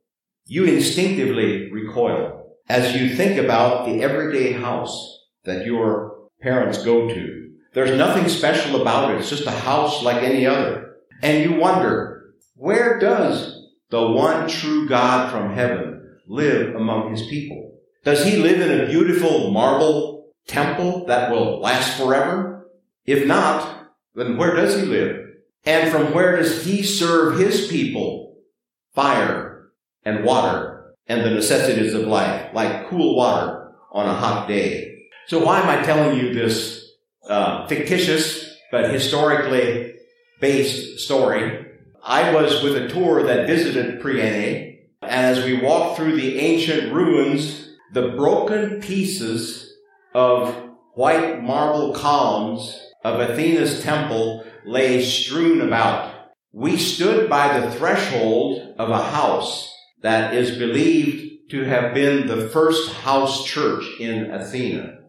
You 0.45 0.63
instinctively 0.63 1.69
recoil 1.71 2.55
as 2.69 2.95
you 2.95 3.15
think 3.15 3.37
about 3.37 3.85
the 3.85 4.01
everyday 4.01 4.53
house 4.53 5.17
that 5.47 5.65
your 5.65 6.29
parents 6.41 6.83
go 6.83 7.07
to 7.07 7.47
there's 7.77 7.95
nothing 7.95 8.27
special 8.27 8.81
about 8.81 9.11
it. 9.11 9.19
It's 9.19 9.29
just 9.29 9.45
a 9.45 9.51
house 9.51 10.01
like 10.01 10.23
any 10.23 10.47
other. 10.47 10.95
And 11.21 11.43
you 11.43 11.59
wonder, 11.59 12.33
where 12.55 12.97
does 12.97 13.69
the 13.91 14.01
one 14.01 14.47
true 14.47 14.89
God 14.89 15.31
from 15.31 15.53
heaven 15.53 16.17
live 16.25 16.73
among 16.73 17.11
his 17.11 17.27
people? 17.27 17.77
Does 18.03 18.25
he 18.25 18.37
live 18.37 18.61
in 18.61 18.79
a 18.79 18.87
beautiful 18.87 19.51
marble 19.51 20.31
temple 20.47 21.05
that 21.05 21.29
will 21.29 21.59
last 21.59 21.99
forever? 21.99 22.67
If 23.05 23.27
not, 23.27 23.91
then 24.15 24.37
where 24.37 24.55
does 24.55 24.73
he 24.79 24.87
live? 24.87 25.27
And 25.63 25.91
from 25.91 26.15
where 26.15 26.37
does 26.37 26.65
he 26.65 26.81
serve 26.81 27.37
his 27.37 27.67
people? 27.67 28.37
Fire 28.95 29.69
and 30.03 30.25
water 30.25 30.95
and 31.05 31.23
the 31.23 31.29
necessities 31.29 31.93
of 31.93 32.07
life, 32.07 32.49
like 32.55 32.89
cool 32.89 33.15
water 33.15 33.75
on 33.91 34.09
a 34.09 34.15
hot 34.15 34.47
day. 34.47 34.96
So 35.27 35.43
why 35.43 35.61
am 35.61 35.69
I 35.69 35.83
telling 35.83 36.17
you 36.17 36.33
this 36.33 36.91
uh, 37.27 37.67
fictitious 37.67 38.57
but 38.71 38.91
historically 38.91 39.95
based 40.39 40.99
story. 40.99 41.65
I 42.03 42.33
was 42.33 42.63
with 42.63 42.77
a 42.77 42.87
tour 42.87 43.23
that 43.23 43.47
visited 43.47 44.01
Priene, 44.01 44.79
and 45.01 45.11
as 45.11 45.43
we 45.43 45.59
walked 45.59 45.97
through 45.97 46.15
the 46.15 46.39
ancient 46.39 46.93
ruins, 46.93 47.75
the 47.93 48.09
broken 48.09 48.81
pieces 48.81 49.73
of 50.13 50.55
white 50.93 51.41
marble 51.41 51.93
columns 51.93 52.79
of 53.03 53.19
Athena's 53.19 53.81
temple 53.83 54.45
lay 54.65 55.03
strewn 55.03 55.61
about. 55.61 56.13
We 56.51 56.77
stood 56.77 57.29
by 57.29 57.59
the 57.59 57.71
threshold 57.71 58.75
of 58.77 58.89
a 58.89 59.03
house 59.03 59.73
that 60.01 60.33
is 60.33 60.57
believed 60.57 61.51
to 61.51 61.63
have 61.63 61.93
been 61.93 62.27
the 62.27 62.49
first 62.49 62.93
house 62.93 63.45
church 63.45 63.85
in 63.99 64.31
Athena, 64.31 64.99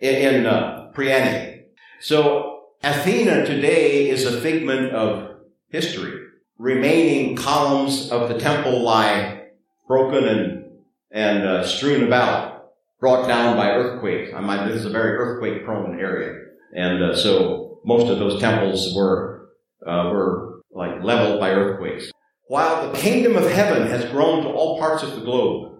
in, 0.00 0.46
uh, 0.46 0.90
Priene. 0.94 1.64
So 2.00 2.64
Athena 2.82 3.46
today 3.46 4.08
is 4.08 4.24
a 4.24 4.40
figment 4.40 4.92
of 4.92 5.36
history. 5.68 6.18
Remaining 6.58 7.36
columns 7.36 8.10
of 8.10 8.28
the 8.28 8.38
temple 8.38 8.82
lie 8.82 9.48
broken 9.86 10.24
and, 10.24 10.64
and 11.10 11.44
uh, 11.44 11.66
strewn 11.66 12.04
about, 12.04 12.72
brought 13.00 13.26
down 13.28 13.56
by 13.56 13.70
earthquakes. 13.70 14.32
I 14.34 14.40
might, 14.40 14.66
this 14.66 14.76
is 14.76 14.86
a 14.86 14.90
very 14.90 15.12
earthquake 15.12 15.64
prone 15.64 15.98
area. 15.98 16.46
And 16.74 17.02
uh, 17.02 17.16
so 17.16 17.80
most 17.84 18.10
of 18.10 18.18
those 18.18 18.40
temples 18.40 18.94
were, 18.94 19.50
uh, 19.86 20.10
were 20.12 20.62
like 20.72 21.02
leveled 21.02 21.40
by 21.40 21.50
earthquakes. 21.50 22.10
While 22.46 22.90
the 22.90 22.98
kingdom 22.98 23.36
of 23.36 23.50
heaven 23.50 23.86
has 23.88 24.10
grown 24.10 24.42
to 24.42 24.50
all 24.50 24.78
parts 24.78 25.02
of 25.02 25.14
the 25.14 25.20
globe, 25.20 25.78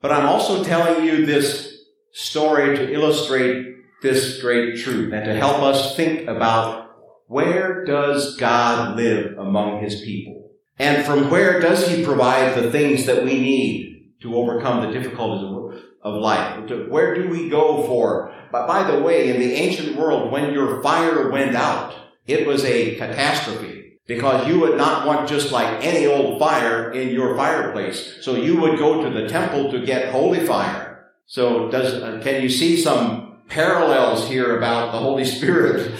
but 0.00 0.12
I'm 0.12 0.26
also 0.26 0.62
telling 0.64 1.04
you 1.04 1.24
this 1.24 1.71
story 2.12 2.76
to 2.76 2.92
illustrate 2.92 3.76
this 4.02 4.40
great 4.40 4.78
truth 4.78 5.12
and 5.12 5.24
to 5.24 5.34
help 5.34 5.62
us 5.62 5.96
think 5.96 6.28
about 6.28 6.90
where 7.26 7.84
does 7.84 8.36
God 8.36 8.96
live 8.96 9.38
among 9.38 9.82
his 9.82 10.00
people? 10.02 10.50
And 10.78 11.06
from 11.06 11.30
where 11.30 11.60
does 11.60 11.88
he 11.88 12.04
provide 12.04 12.54
the 12.54 12.70
things 12.70 13.06
that 13.06 13.24
we 13.24 13.40
need 13.40 14.12
to 14.22 14.36
overcome 14.36 14.84
the 14.84 14.98
difficulties 14.98 15.80
of 16.02 16.14
life? 16.14 16.70
Where 16.88 17.14
do 17.14 17.28
we 17.28 17.48
go 17.48 17.86
for? 17.86 18.34
But 18.50 18.66
by 18.66 18.90
the 18.90 19.00
way, 19.00 19.30
in 19.30 19.40
the 19.40 19.54
ancient 19.54 19.96
world, 19.96 20.30
when 20.30 20.52
your 20.52 20.82
fire 20.82 21.30
went 21.30 21.56
out, 21.56 21.94
it 22.26 22.46
was 22.46 22.64
a 22.64 22.96
catastrophe 22.96 23.98
because 24.06 24.46
you 24.46 24.60
would 24.60 24.76
not 24.76 25.06
want 25.06 25.28
just 25.28 25.52
like 25.52 25.82
any 25.84 26.06
old 26.06 26.38
fire 26.38 26.90
in 26.90 27.08
your 27.08 27.36
fireplace. 27.36 28.18
So 28.20 28.34
you 28.34 28.60
would 28.60 28.78
go 28.78 29.02
to 29.02 29.10
the 29.10 29.28
temple 29.28 29.70
to 29.72 29.86
get 29.86 30.12
holy 30.12 30.44
fire. 30.44 30.91
So 31.26 31.70
does, 31.70 31.94
uh, 31.94 32.20
can 32.22 32.42
you 32.42 32.48
see 32.48 32.76
some 32.80 33.32
parallels 33.52 34.28
here 34.28 34.56
about 34.56 34.92
the 34.92 34.98
Holy 34.98 35.24
Spirit. 35.24 35.98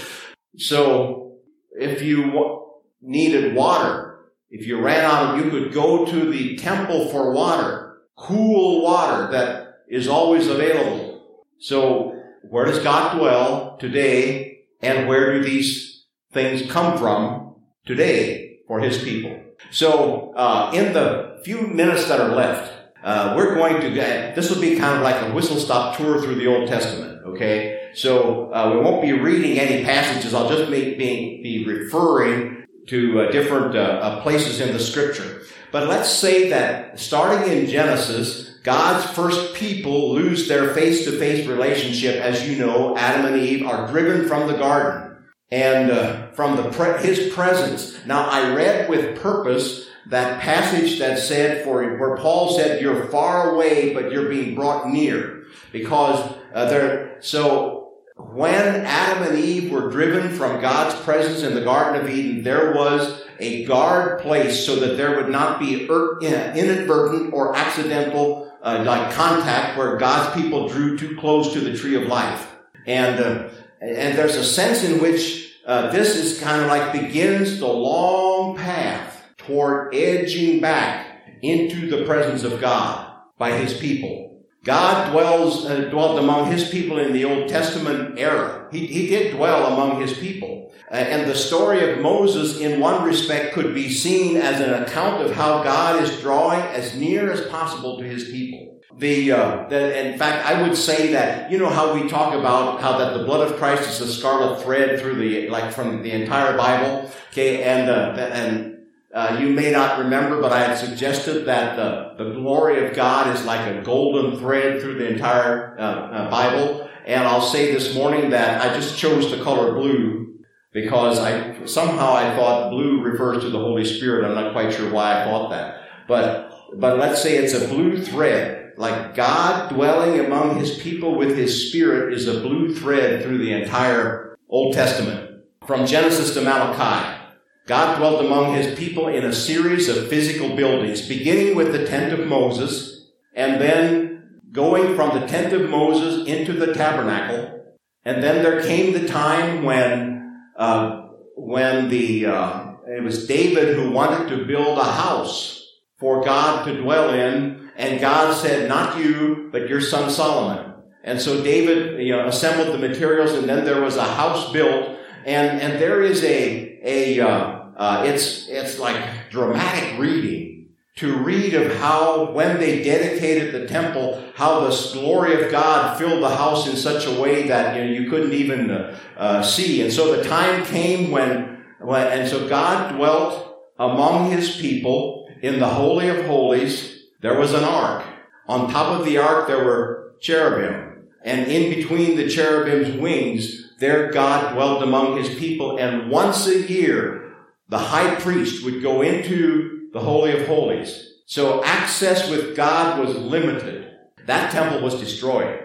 So 0.56 1.38
if 1.72 2.02
you 2.02 2.80
needed 3.00 3.54
water, 3.54 4.30
if 4.50 4.66
you 4.66 4.80
ran 4.80 5.04
out, 5.04 5.34
of, 5.34 5.44
you 5.44 5.50
could 5.50 5.72
go 5.72 6.04
to 6.06 6.30
the 6.30 6.56
temple 6.56 7.08
for 7.08 7.32
water, 7.32 7.98
cool 8.16 8.82
water 8.82 9.30
that 9.32 9.80
is 9.88 10.08
always 10.08 10.46
available. 10.46 11.44
So 11.58 12.18
where 12.48 12.64
does 12.64 12.80
God 12.80 13.18
dwell 13.18 13.76
today 13.78 14.64
and 14.80 15.08
where 15.08 15.34
do 15.34 15.44
these 15.44 16.06
things 16.32 16.70
come 16.70 16.98
from 16.98 17.56
today 17.86 18.60
for 18.66 18.80
his 18.80 19.02
people? 19.02 19.38
So 19.70 20.32
uh, 20.34 20.72
in 20.74 20.92
the 20.92 21.40
few 21.44 21.66
minutes 21.66 22.08
that 22.08 22.20
are 22.20 22.34
left, 22.34 22.81
uh, 23.02 23.34
we're 23.36 23.54
going 23.54 23.80
to 23.80 23.90
get, 23.90 24.34
this 24.34 24.50
will 24.50 24.60
be 24.60 24.76
kind 24.76 24.96
of 24.96 25.02
like 25.02 25.20
a 25.22 25.34
whistle 25.34 25.58
stop 25.58 25.96
tour 25.96 26.22
through 26.22 26.36
the 26.36 26.46
Old 26.46 26.68
Testament, 26.68 27.22
okay? 27.26 27.90
So 27.94 28.52
uh, 28.52 28.72
we 28.74 28.80
won't 28.80 29.02
be 29.02 29.12
reading 29.12 29.58
any 29.58 29.84
passages. 29.84 30.34
I'll 30.34 30.48
just 30.48 30.70
be, 30.70 30.94
be, 30.94 31.42
be 31.42 31.66
referring 31.66 32.66
to 32.88 33.20
uh, 33.20 33.30
different 33.30 33.76
uh, 33.76 33.80
uh, 33.80 34.22
places 34.22 34.60
in 34.60 34.72
the 34.72 34.80
scripture. 34.80 35.42
But 35.70 35.88
let's 35.88 36.10
say 36.10 36.50
that 36.50 36.98
starting 37.00 37.50
in 37.52 37.66
Genesis, 37.66 38.58
God's 38.62 39.10
first 39.12 39.54
people 39.54 40.12
lose 40.12 40.46
their 40.46 40.72
face-to-face 40.74 41.46
relationship. 41.46 42.16
As 42.16 42.48
you 42.48 42.58
know, 42.64 42.96
Adam 42.96 43.26
and 43.26 43.36
Eve 43.36 43.66
are 43.66 43.88
driven 43.88 44.28
from 44.28 44.46
the 44.46 44.56
garden 44.56 45.16
and 45.50 45.90
uh, 45.90 46.30
from 46.32 46.56
the 46.56 46.70
pre- 46.70 47.02
his 47.02 47.32
presence. 47.32 47.98
Now, 48.06 48.26
I 48.28 48.54
read 48.54 48.88
with 48.88 49.20
purpose 49.20 49.88
that 50.06 50.40
passage 50.40 50.98
that 50.98 51.18
said 51.18 51.64
for 51.64 51.96
where 51.96 52.16
Paul 52.16 52.56
said 52.56 52.82
you're 52.82 53.06
far 53.06 53.54
away 53.54 53.94
but 53.94 54.10
you're 54.10 54.28
being 54.28 54.54
brought 54.54 54.88
near 54.88 55.44
because 55.72 56.34
uh, 56.54 56.66
there 56.66 57.16
so 57.20 57.82
when 58.16 58.84
Adam 58.84 59.24
and 59.24 59.38
Eve 59.38 59.70
were 59.70 59.90
driven 59.90 60.30
from 60.30 60.60
God's 60.60 60.94
presence 61.02 61.42
in 61.42 61.54
the 61.54 61.62
Garden 61.62 62.00
of 62.00 62.10
Eden, 62.10 62.42
there 62.42 62.72
was 62.72 63.24
a 63.38 63.64
guard 63.64 64.20
placed 64.20 64.64
so 64.64 64.76
that 64.76 64.96
there 64.96 65.16
would 65.16 65.28
not 65.28 65.58
be 65.58 65.86
inadvertent 65.86 67.32
or 67.32 67.56
accidental 67.56 68.52
uh, 68.62 68.82
like 68.86 69.12
contact 69.12 69.76
where 69.76 69.96
God's 69.96 70.40
people 70.40 70.68
drew 70.68 70.96
too 70.96 71.16
close 71.16 71.52
to 71.52 71.60
the 71.60 71.76
tree 71.76 71.96
of 71.96 72.04
life. 72.04 72.54
And 72.86 73.20
uh, 73.20 73.48
and 73.80 74.16
there's 74.16 74.36
a 74.36 74.44
sense 74.44 74.84
in 74.84 75.00
which 75.00 75.56
uh, 75.66 75.90
this 75.90 76.14
is 76.14 76.40
kind 76.40 76.62
of 76.62 76.68
like 76.68 76.92
begins 76.92 77.58
the 77.58 77.66
long 77.66 78.56
path 78.56 79.01
toward 79.46 79.94
edging 79.94 80.60
back 80.60 81.06
into 81.42 81.88
the 81.88 82.04
presence 82.04 82.44
of 82.44 82.60
God 82.60 83.12
by 83.38 83.52
his 83.52 83.76
people. 83.78 84.44
God 84.64 85.10
dwells, 85.10 85.66
uh, 85.66 85.88
dwelt 85.90 86.18
among 86.20 86.50
his 86.52 86.68
people 86.68 86.98
in 86.98 87.12
the 87.12 87.24
Old 87.24 87.48
Testament 87.48 88.18
era. 88.18 88.68
He, 88.70 88.86
he 88.86 89.08
did 89.08 89.34
dwell 89.34 89.72
among 89.72 90.00
his 90.00 90.16
people. 90.16 90.72
Uh, 90.90 90.96
and 90.96 91.28
the 91.28 91.34
story 91.34 91.90
of 91.90 91.98
Moses, 91.98 92.60
in 92.60 92.78
one 92.78 93.02
respect, 93.04 93.54
could 93.54 93.74
be 93.74 93.90
seen 93.90 94.36
as 94.36 94.60
an 94.60 94.82
account 94.82 95.22
of 95.22 95.32
how 95.32 95.64
God 95.64 96.00
is 96.00 96.20
drawing 96.20 96.60
as 96.60 96.96
near 96.96 97.32
as 97.32 97.44
possible 97.46 97.98
to 97.98 98.04
his 98.04 98.26
people. 98.26 98.80
The, 98.98 99.32
uh, 99.32 99.68
the, 99.68 100.06
in 100.06 100.18
fact, 100.18 100.46
I 100.46 100.62
would 100.62 100.76
say 100.76 101.12
that, 101.12 101.50
you 101.50 101.58
know 101.58 101.70
how 101.70 101.94
we 101.94 102.08
talk 102.08 102.34
about 102.34 102.80
how 102.80 102.98
that 102.98 103.16
the 103.16 103.24
blood 103.24 103.50
of 103.50 103.56
Christ 103.56 103.88
is 103.88 104.00
a 104.00 104.12
scarlet 104.12 104.62
thread 104.62 105.00
through 105.00 105.16
the, 105.16 105.48
like 105.48 105.72
from 105.72 106.02
the 106.02 106.12
entire 106.12 106.56
Bible. 106.56 107.10
Okay. 107.32 107.64
And, 107.64 107.90
uh, 107.90 108.14
and 108.30 108.71
uh, 109.12 109.38
you 109.40 109.50
may 109.50 109.70
not 109.70 109.98
remember, 109.98 110.40
but 110.40 110.52
I 110.52 110.60
had 110.60 110.78
suggested 110.78 111.44
that 111.44 111.76
the, 111.76 112.14
the 112.22 112.32
glory 112.32 112.86
of 112.86 112.94
God 112.94 113.34
is 113.34 113.44
like 113.44 113.66
a 113.66 113.82
golden 113.82 114.38
thread 114.38 114.80
through 114.80 114.94
the 114.94 115.08
entire 115.08 115.78
uh, 115.78 115.82
uh, 115.82 116.30
Bible. 116.30 116.88
And 117.04 117.24
I'll 117.24 117.42
say 117.42 117.72
this 117.72 117.94
morning 117.94 118.30
that 118.30 118.62
I 118.62 118.74
just 118.74 118.96
chose 118.96 119.30
the 119.30 119.42
color 119.42 119.74
blue 119.74 120.44
because 120.72 121.18
I 121.18 121.66
somehow 121.66 122.14
I 122.14 122.34
thought 122.34 122.70
blue 122.70 123.02
refers 123.02 123.42
to 123.42 123.50
the 123.50 123.58
Holy 123.58 123.84
Spirit. 123.84 124.24
I'm 124.24 124.34
not 124.34 124.52
quite 124.52 124.72
sure 124.72 124.90
why 124.90 125.20
I 125.20 125.24
thought 125.24 125.50
that, 125.50 125.82
but 126.08 126.50
but 126.74 126.98
let's 126.98 127.22
say 127.22 127.36
it's 127.36 127.52
a 127.52 127.68
blue 127.68 128.02
thread, 128.02 128.72
like 128.78 129.14
God 129.14 129.74
dwelling 129.74 130.24
among 130.24 130.58
His 130.58 130.78
people 130.78 131.16
with 131.16 131.36
His 131.36 131.68
Spirit 131.68 132.14
is 132.14 132.28
a 132.28 132.40
blue 132.40 132.74
thread 132.74 133.22
through 133.22 133.38
the 133.38 133.52
entire 133.52 134.38
Old 134.48 134.74
Testament, 134.74 135.42
from 135.66 135.84
Genesis 135.84 136.32
to 136.34 136.40
Malachi. 136.40 137.21
God 137.66 137.98
dwelt 137.98 138.24
among 138.24 138.54
his 138.54 138.76
people 138.78 139.06
in 139.08 139.24
a 139.24 139.32
series 139.32 139.88
of 139.88 140.08
physical 140.08 140.56
buildings, 140.56 141.06
beginning 141.06 141.54
with 141.54 141.72
the 141.72 141.86
tent 141.86 142.12
of 142.12 142.26
Moses, 142.26 143.10
and 143.34 143.60
then 143.60 144.40
going 144.50 144.96
from 144.96 145.18
the 145.18 145.26
tent 145.26 145.52
of 145.52 145.70
Moses 145.70 146.26
into 146.26 146.52
the 146.52 146.74
tabernacle. 146.74 147.64
And 148.04 148.22
then 148.22 148.42
there 148.42 148.62
came 148.62 148.92
the 148.92 149.06
time 149.06 149.62
when, 149.62 150.38
uh, 150.56 151.08
when 151.36 151.88
the, 151.88 152.26
uh, 152.26 152.72
it 152.88 153.02
was 153.02 153.26
David 153.26 153.76
who 153.76 153.92
wanted 153.92 154.28
to 154.30 154.44
build 154.44 154.78
a 154.78 154.84
house 154.84 155.64
for 155.98 156.24
God 156.24 156.64
to 156.66 156.82
dwell 156.82 157.14
in, 157.14 157.70
and 157.76 158.00
God 158.00 158.34
said, 158.34 158.68
not 158.68 158.98
you, 158.98 159.48
but 159.52 159.68
your 159.68 159.80
son 159.80 160.10
Solomon. 160.10 160.74
And 161.04 161.20
so 161.20 161.42
David, 161.42 162.04
you 162.04 162.12
know, 162.12 162.26
assembled 162.26 162.74
the 162.74 162.88
materials, 162.88 163.32
and 163.32 163.48
then 163.48 163.64
there 163.64 163.80
was 163.80 163.96
a 163.96 164.04
house 164.04 164.52
built, 164.52 164.98
and, 165.24 165.60
and 165.60 165.80
there 165.80 166.02
is 166.02 166.22
a, 166.24 166.78
a, 166.82 167.20
uh, 167.20 167.28
uh, 167.76 168.04
it's, 168.06 168.48
it's 168.48 168.78
like 168.78 169.30
dramatic 169.30 169.98
reading 169.98 170.52
to 170.96 171.16
read 171.18 171.54
of 171.54 171.74
how 171.76 172.30
when 172.32 172.60
they 172.60 172.82
dedicated 172.82 173.54
the 173.54 173.66
temple, 173.66 174.22
how 174.34 174.60
the 174.60 174.90
glory 174.92 175.42
of 175.42 175.50
God 175.50 175.98
filled 175.98 176.22
the 176.22 176.36
house 176.36 176.68
in 176.68 176.76
such 176.76 177.06
a 177.06 177.20
way 177.20 177.48
that 177.48 177.76
you, 177.76 177.84
know, 177.84 177.90
you 177.90 178.10
couldn't 178.10 178.34
even 178.34 178.70
uh, 178.70 178.98
uh, 179.16 179.42
see. 179.42 179.80
And 179.80 179.92
so 179.92 180.14
the 180.14 180.28
time 180.28 180.64
came 180.66 181.10
when, 181.10 181.64
when, 181.80 182.06
and 182.06 182.28
so 182.28 182.46
God 182.48 182.94
dwelt 182.96 183.56
among 183.78 184.30
his 184.30 184.56
people 184.56 185.28
in 185.40 185.60
the 185.60 185.68
Holy 185.68 186.08
of 186.08 186.26
Holies. 186.26 187.04
There 187.20 187.38
was 187.38 187.54
an 187.54 187.64
ark. 187.64 188.04
On 188.46 188.70
top 188.70 188.98
of 188.98 189.06
the 189.06 189.18
ark, 189.18 189.48
there 189.48 189.64
were 189.64 190.14
cherubim. 190.20 191.08
And 191.24 191.50
in 191.50 191.74
between 191.74 192.16
the 192.16 192.28
cherubim's 192.28 192.96
wings, 193.00 193.71
there 193.82 194.12
God 194.12 194.54
dwelt 194.54 194.84
among 194.84 195.16
his 195.16 195.34
people, 195.34 195.76
and 195.76 196.08
once 196.08 196.46
a 196.46 196.70
year, 196.70 197.34
the 197.68 197.78
high 197.78 198.14
priest 198.14 198.64
would 198.64 198.80
go 198.80 199.02
into 199.02 199.88
the 199.92 199.98
Holy 199.98 200.40
of 200.40 200.46
Holies. 200.46 201.14
So 201.26 201.64
access 201.64 202.30
with 202.30 202.54
God 202.54 203.00
was 203.00 203.16
limited. 203.16 203.90
That 204.26 204.52
temple 204.52 204.82
was 204.82 205.00
destroyed. 205.00 205.60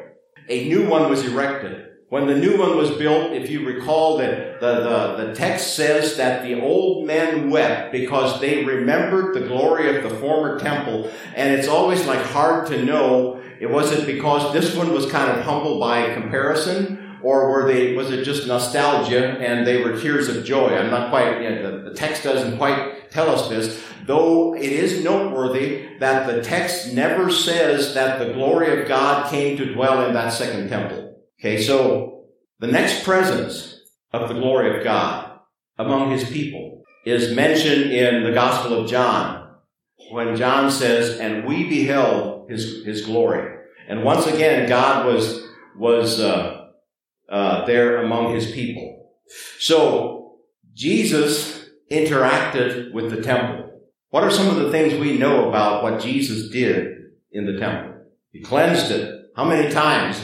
A 0.49 0.67
new 0.67 0.89
one 0.89 1.11
was 1.11 1.27
erected. 1.27 1.89
When 2.09 2.25
the 2.25 2.35
new 2.35 2.57
one 2.57 2.75
was 2.75 2.89
built, 2.89 3.33
if 3.33 3.51
you 3.51 3.63
recall 3.63 4.17
that 4.17 4.61
the, 4.61 4.75
the, 4.79 5.25
the 5.25 5.35
text 5.35 5.75
says 5.75 6.17
that 6.17 6.41
the 6.41 6.59
old 6.59 7.05
men 7.05 7.51
wept 7.51 7.91
because 7.91 8.41
they 8.41 8.65
remembered 8.65 9.35
the 9.35 9.47
glory 9.47 9.95
of 9.95 10.01
the 10.01 10.17
former 10.17 10.57
temple. 10.57 11.11
And 11.35 11.53
it's 11.53 11.67
always 11.67 12.07
like 12.07 12.23
hard 12.25 12.65
to 12.69 12.83
know. 12.83 13.43
It 13.59 13.69
wasn't 13.69 14.07
because 14.07 14.53
this 14.53 14.75
one 14.75 14.91
was 14.91 15.11
kind 15.11 15.29
of 15.37 15.45
humble 15.45 15.79
by 15.79 16.15
comparison 16.15 16.96
or 17.27 17.51
were 17.51 17.67
they 17.67 17.93
was 17.93 18.09
it 18.09 18.23
just 18.23 18.47
nostalgia 18.47 19.31
and 19.39 19.67
they 19.67 19.83
were 19.83 19.99
tears 19.99 20.29
of 20.29 20.45
joy? 20.45 20.69
I'm 20.69 20.89
not 20.89 21.09
quite 21.09 21.41
you 21.41 21.49
know, 21.49 21.83
the, 21.83 21.89
the 21.89 21.95
text 21.95 22.23
doesn't 22.23 22.57
quite 22.57 23.11
tell 23.11 23.29
us 23.29 23.49
this 23.49 23.83
though 24.05 24.55
it 24.55 24.71
is 24.71 25.03
noteworthy 25.03 25.97
that 25.99 26.25
the 26.27 26.41
text 26.41 26.93
never 26.93 27.29
says 27.29 27.93
that 27.95 28.19
the 28.19 28.33
glory 28.33 28.79
of 28.79 28.87
god 28.87 29.29
came 29.29 29.57
to 29.57 29.73
dwell 29.73 30.07
in 30.07 30.13
that 30.13 30.31
second 30.31 30.69
temple. 30.69 31.21
Okay 31.39 31.61
so 31.61 32.23
the 32.59 32.67
next 32.67 33.03
presence 33.03 33.81
of 34.13 34.29
the 34.29 34.35
glory 34.35 34.77
of 34.77 34.83
god 34.85 35.37
among 35.77 36.11
his 36.11 36.29
people 36.29 36.83
is 37.05 37.35
mentioned 37.35 37.91
in 37.91 38.23
the 38.23 38.31
gospel 38.31 38.79
of 38.79 38.89
john 38.89 39.53
when 40.11 40.37
john 40.37 40.71
says 40.71 41.19
and 41.19 41.45
we 41.45 41.67
beheld 41.67 42.49
his, 42.49 42.85
his 42.85 43.05
glory. 43.05 43.53
And 43.89 44.05
once 44.05 44.25
again 44.27 44.69
god 44.69 45.05
was 45.05 45.45
was 45.77 46.19
uh, 46.19 46.56
uh, 47.29 47.65
there 47.65 48.01
among 48.03 48.33
his 48.33 48.51
people. 48.51 49.11
So 49.59 50.39
Jesus 50.73 51.69
interacted 51.91 52.93
with 52.93 53.09
the 53.09 53.21
temple. 53.21 53.81
What 54.09 54.23
are 54.23 54.31
some 54.31 54.47
of 54.47 54.55
the 54.55 54.71
things 54.71 54.93
we 54.93 55.17
know 55.17 55.49
about 55.49 55.83
what 55.83 56.01
Jesus 56.01 56.49
did 56.49 56.97
in 57.31 57.45
the 57.45 57.59
temple? 57.59 57.93
He 58.31 58.41
cleansed 58.41 58.91
it. 58.91 59.31
How 59.35 59.45
many 59.45 59.71
times? 59.71 60.19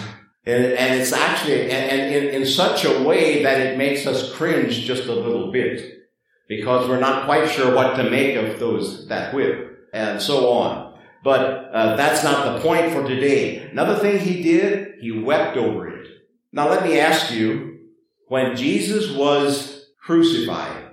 And, 0.45 0.65
and 0.65 0.99
it's 0.99 1.13
actually, 1.13 1.71
and, 1.71 1.71
and 1.71 2.15
in, 2.15 2.41
in 2.41 2.45
such 2.45 2.85
a 2.85 3.03
way 3.03 3.43
that 3.43 3.59
it 3.59 3.77
makes 3.77 4.05
us 4.05 4.33
cringe 4.33 4.81
just 4.81 5.05
a 5.05 5.13
little 5.13 5.51
bit 5.51 6.03
because 6.47 6.87
we're 6.87 6.99
not 6.99 7.25
quite 7.25 7.49
sure 7.49 7.73
what 7.73 7.95
to 7.95 8.09
make 8.09 8.35
of 8.35 8.59
those, 8.59 9.07
that 9.07 9.33
whip 9.33 9.89
and 9.93 10.21
so 10.21 10.49
on. 10.49 10.93
But 11.23 11.69
uh, 11.73 11.95
that's 11.95 12.23
not 12.23 12.55
the 12.55 12.61
point 12.61 12.91
for 12.91 13.07
today. 13.07 13.69
Another 13.69 13.95
thing 13.95 14.19
he 14.19 14.43
did, 14.43 14.99
he 14.99 15.11
wept 15.11 15.55
over 15.55 15.87
it. 15.87 16.07
Now 16.55 16.69
let 16.69 16.83
me 16.83 16.99
ask 16.99 17.33
you, 17.33 17.79
when 18.27 18.55
Jesus 18.55 19.11
was 19.11 19.87
crucified, 20.03 20.91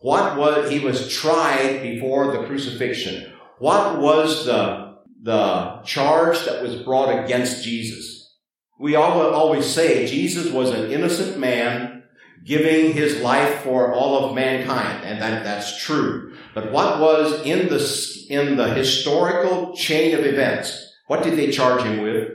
what 0.00 0.36
was, 0.36 0.70
he 0.70 0.78
was 0.78 1.10
tried 1.12 1.82
before 1.82 2.30
the 2.30 2.44
crucifixion. 2.44 3.32
What 3.58 3.98
was 3.98 4.44
the, 4.44 4.98
the 5.22 5.80
charge 5.84 6.44
that 6.44 6.62
was 6.62 6.76
brought 6.82 7.24
against 7.24 7.64
Jesus? 7.64 8.36
We 8.78 8.94
all 8.94 9.22
always 9.32 9.64
say 9.64 10.06
Jesus 10.06 10.52
was 10.52 10.70
an 10.70 10.90
innocent 10.90 11.38
man 11.38 12.02
giving 12.44 12.92
his 12.92 13.20
life 13.20 13.62
for 13.62 13.94
all 13.94 14.24
of 14.24 14.34
mankind, 14.34 15.04
and 15.04 15.20
that, 15.20 15.44
that's 15.44 15.82
true. 15.82 16.34
But 16.54 16.72
what 16.72 17.00
was 17.00 17.42
in 17.46 17.68
the, 17.68 18.26
in 18.28 18.56
the 18.56 18.74
historical 18.74 19.74
chain 19.74 20.14
of 20.14 20.26
events? 20.26 20.94
What 21.06 21.22
did 21.22 21.38
they 21.38 21.50
charge 21.50 21.82
him 21.82 22.02
with? 22.02 22.32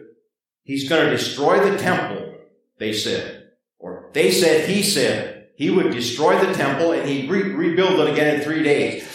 He's 0.63 0.89
going 0.89 1.05
to 1.05 1.11
destroy 1.11 1.59
the 1.59 1.77
temple 1.77 2.24
they 2.77 2.93
said. 2.93 3.49
Or 3.79 4.09
they 4.13 4.31
said, 4.31 4.69
he 4.69 4.83
said, 4.83 5.47
he 5.55 5.69
would 5.69 5.91
destroy 5.91 6.37
the 6.39 6.53
temple 6.53 6.91
and 6.91 7.07
he'd 7.07 7.29
re- 7.29 7.51
rebuild 7.53 7.99
it 7.99 8.11
again 8.11 8.35
in 8.35 8.41
three 8.41 8.63
days. 8.63 9.07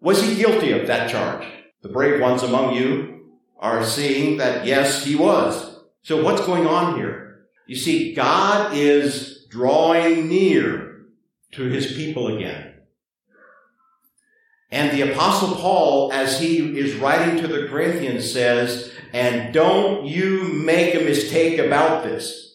Was 0.00 0.22
he 0.22 0.36
guilty 0.36 0.72
of 0.72 0.86
that 0.86 1.10
charge? 1.10 1.46
The 1.82 1.88
brave 1.88 2.20
ones 2.20 2.42
among 2.42 2.74
you 2.74 3.30
are 3.58 3.84
seeing 3.84 4.38
that 4.38 4.66
yes, 4.66 5.04
he 5.04 5.16
was. 5.16 5.80
So 6.02 6.22
what's 6.22 6.44
going 6.46 6.66
on 6.66 6.96
here? 6.96 7.46
You 7.66 7.76
see, 7.76 8.14
God 8.14 8.76
is 8.76 9.46
drawing 9.48 10.28
near 10.28 11.06
to 11.52 11.64
his 11.64 11.92
people 11.92 12.36
again. 12.36 12.74
And 14.70 14.90
the 14.90 15.12
apostle 15.12 15.54
Paul, 15.54 16.12
as 16.12 16.40
he 16.40 16.78
is 16.78 16.96
writing 16.96 17.40
to 17.40 17.46
the 17.46 17.68
Corinthians 17.68 18.30
says, 18.30 18.92
and 19.12 19.54
don't 19.54 20.04
you 20.04 20.42
make 20.44 20.94
a 20.94 21.04
mistake 21.04 21.58
about 21.58 22.02
this. 22.02 22.53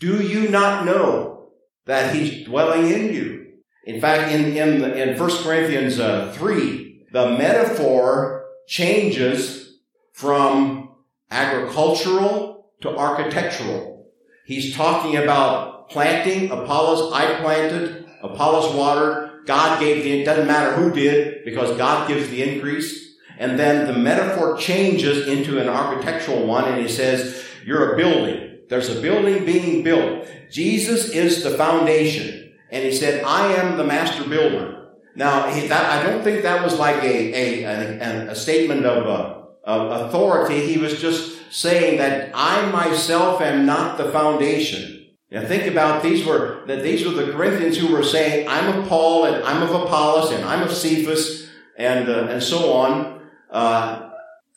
Do 0.00 0.22
you 0.22 0.48
not 0.48 0.86
know 0.86 1.50
that 1.84 2.14
he's 2.14 2.46
dwelling 2.46 2.88
in 2.90 3.12
you? 3.12 3.52
In 3.84 4.00
fact, 4.00 4.32
in, 4.32 4.56
in, 4.56 4.82
in 4.92 5.18
1 5.18 5.30
Corinthians 5.42 6.00
uh, 6.00 6.32
3, 6.36 7.06
the 7.12 7.36
metaphor 7.36 8.46
changes 8.66 9.78
from 10.14 10.94
agricultural 11.30 12.72
to 12.80 12.96
architectural. 12.96 14.10
He's 14.46 14.74
talking 14.74 15.16
about 15.16 15.90
planting. 15.90 16.50
Apollos, 16.50 17.12
I 17.12 17.38
planted. 17.40 18.06
Apollos 18.22 18.74
watered. 18.74 19.46
God 19.46 19.80
gave 19.80 20.02
the, 20.02 20.20
it 20.20 20.24
doesn't 20.24 20.46
matter 20.46 20.72
who 20.72 20.92
did 20.92 21.44
because 21.44 21.76
God 21.76 22.08
gives 22.08 22.30
the 22.30 22.42
increase. 22.42 23.16
And 23.38 23.58
then 23.58 23.86
the 23.86 23.98
metaphor 23.98 24.56
changes 24.56 25.26
into 25.26 25.60
an 25.60 25.68
architectural 25.68 26.46
one 26.46 26.64
and 26.64 26.80
he 26.80 26.88
says, 26.88 27.44
you're 27.66 27.92
a 27.92 27.96
building. 27.96 28.49
There's 28.70 28.88
a 28.88 29.00
building 29.00 29.44
being 29.44 29.82
built. 29.82 30.26
Jesus 30.50 31.10
is 31.10 31.42
the 31.42 31.50
foundation. 31.50 32.54
And 32.70 32.84
he 32.84 32.92
said, 32.92 33.24
I 33.24 33.52
am 33.54 33.76
the 33.76 33.84
master 33.84 34.26
builder. 34.26 34.86
Now, 35.16 35.50
he, 35.50 35.66
that, 35.66 35.84
I 35.90 36.08
don't 36.08 36.22
think 36.22 36.42
that 36.42 36.64
was 36.64 36.78
like 36.78 37.02
a, 37.02 37.34
a, 37.34 37.64
a, 37.64 38.30
a 38.30 38.34
statement 38.34 38.86
of, 38.86 39.06
uh, 39.06 39.42
of 39.64 40.08
authority. 40.08 40.66
He 40.66 40.78
was 40.78 41.00
just 41.00 41.52
saying 41.52 41.98
that 41.98 42.30
I 42.32 42.70
myself 42.70 43.42
am 43.42 43.66
not 43.66 43.98
the 43.98 44.10
foundation. 44.12 45.00
Now 45.30 45.46
think 45.46 45.66
about 45.66 46.02
these 46.02 46.26
were 46.26 46.64
that 46.66 46.82
these 46.82 47.06
were 47.06 47.12
the 47.12 47.32
Corinthians 47.32 47.76
who 47.76 47.92
were 47.92 48.02
saying, 48.02 48.48
"I'm 48.48 48.78
of 48.78 48.88
Paul 48.88 49.26
and 49.26 49.44
I'm 49.44 49.62
of 49.62 49.70
Apollos 49.70 50.32
and 50.32 50.44
I'm 50.44 50.62
of 50.62 50.72
Cephas 50.72 51.48
and 51.78 52.08
uh, 52.08 52.26
and 52.30 52.42
so 52.42 52.72
on." 52.72 53.20
Uh, 53.48 54.10